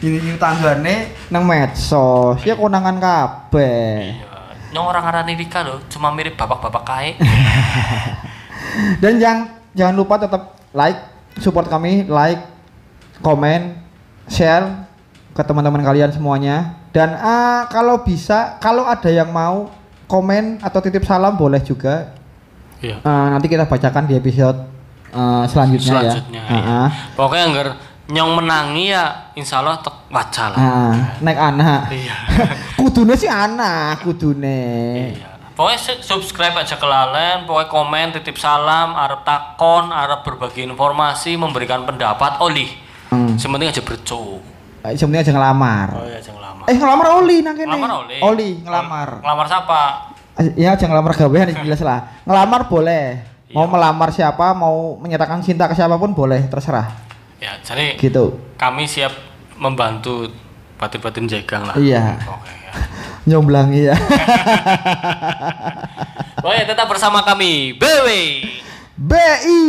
Ini 0.00 0.16
ini 0.22 0.32
tanggane 0.40 1.12
nang 1.28 1.44
medsos. 1.44 2.40
Ya 2.46 2.56
konangan 2.56 2.96
kabeh. 2.96 4.16
Iya. 4.16 4.36
Nyong 4.72 4.86
orang 4.92 5.04
ngarani 5.08 5.32
Rika 5.36 5.60
loh, 5.64 5.80
cuma 5.88 6.12
mirip 6.12 6.36
bapak-bapak 6.36 6.82
kae. 6.84 7.10
Dan 9.02 9.16
jangan 9.16 9.56
jangan 9.72 9.94
lupa 9.96 10.20
tetap 10.20 10.42
like, 10.76 11.00
support 11.40 11.68
kami, 11.68 12.04
like, 12.04 12.44
komen, 13.24 13.78
share 14.28 14.85
ke 15.36 15.44
teman-teman 15.44 15.84
kalian 15.84 16.08
semuanya. 16.08 16.80
Dan 16.96 17.12
ah, 17.12 17.68
kalau 17.68 18.00
bisa, 18.00 18.56
kalau 18.58 18.88
ada 18.88 19.12
yang 19.12 19.28
mau 19.28 19.68
komen 20.08 20.64
atau 20.64 20.80
titip 20.80 21.04
salam 21.04 21.36
boleh 21.36 21.60
juga. 21.60 22.16
Iya. 22.80 23.04
Ah, 23.04 23.28
nanti 23.36 23.52
kita 23.52 23.68
bacakan 23.68 24.08
di 24.08 24.16
episode 24.16 24.56
eh, 25.12 25.44
selanjutnya, 25.52 26.00
selanjutnya. 26.00 26.42
ya. 26.42 26.48
ya. 26.48 26.56
Heeh. 26.56 26.88
Pokoknya 27.12 27.44
anggar 27.52 27.68
nyong 28.06 28.32
menangi 28.38 28.94
ya 28.94 29.34
insya 29.34 29.60
Allah 29.60 29.82
tek 29.82 30.08
waca 30.08 30.44
lah. 30.54 30.58
Ah, 30.58 30.94
naik 31.20 31.38
anak. 31.38 31.80
Iya. 31.92 32.16
kudune 32.80 33.14
sih 33.18 33.28
anak, 33.28 34.00
kudune. 34.00 34.64
Iya. 35.12 35.36
Pokoknya 35.56 35.80
su- 35.80 36.04
subscribe 36.04 36.52
aja 36.52 36.76
ke 36.76 36.84
Lalen, 36.84 37.48
pokoknya 37.48 37.68
komen, 37.72 38.06
titip 38.12 38.36
salam, 38.36 38.92
arep 38.92 39.24
takon, 39.24 39.88
arep 39.88 40.20
berbagi 40.20 40.68
informasi, 40.68 41.32
memberikan 41.40 41.88
pendapat, 41.88 42.44
olih. 42.44 42.68
Hmm. 43.08 43.40
Sementing 43.40 43.72
aja 43.72 43.80
bercuk. 43.80 44.55
Eh, 44.88 44.96
Sebenarnya 44.96 45.22
aja 45.22 45.32
ngelamar. 45.32 45.88
Oh 45.92 46.04
iya, 46.04 46.18
jangan 46.18 46.42
lama. 46.42 46.62
Eh 46.64 46.76
ngelamar 46.76 47.06
Oli 47.16 47.36
nang 47.40 47.54
kene. 47.54 47.66
Ngelamar 47.68 47.90
oleh. 48.02 48.18
Oli 48.20 48.50
ngelamar. 48.60 49.08
Ngelamar 49.20 49.46
siapa? 49.46 49.80
Ya 50.54 50.70
jangan 50.72 50.92
ngelamar 50.94 51.12
gawean 51.14 51.48
jelas 51.56 51.80
lah. 51.80 52.00
Ngelamar 52.22 52.66
boleh. 52.66 53.06
Mau 53.48 53.62
Iya. 53.62 53.72
melamar 53.72 54.08
siapa, 54.10 54.46
mau 54.52 54.98
menyatakan 54.98 55.38
cinta 55.38 55.64
ke 55.64 55.72
siapa 55.72 55.94
pun 55.94 56.10
boleh, 56.10 56.44
terserah. 56.46 56.90
Ya, 57.38 57.54
jadi 57.60 57.94
Gitu. 57.94 58.34
kami 58.54 58.84
siap 58.84 59.14
membantu 59.54 60.28
batin-batin 60.76 61.24
jagang 61.24 61.62
lah. 61.62 61.72
Iya. 61.74 62.18
Oke 62.26 62.50
ya. 62.50 62.72
Nyomblangi 63.28 63.86
ya. 63.86 63.96
Pokoknya 66.36 66.64
tetap 66.66 66.86
bersama 66.86 67.22
kami, 67.22 67.74
BW. 67.74 68.08
BI 68.96 69.62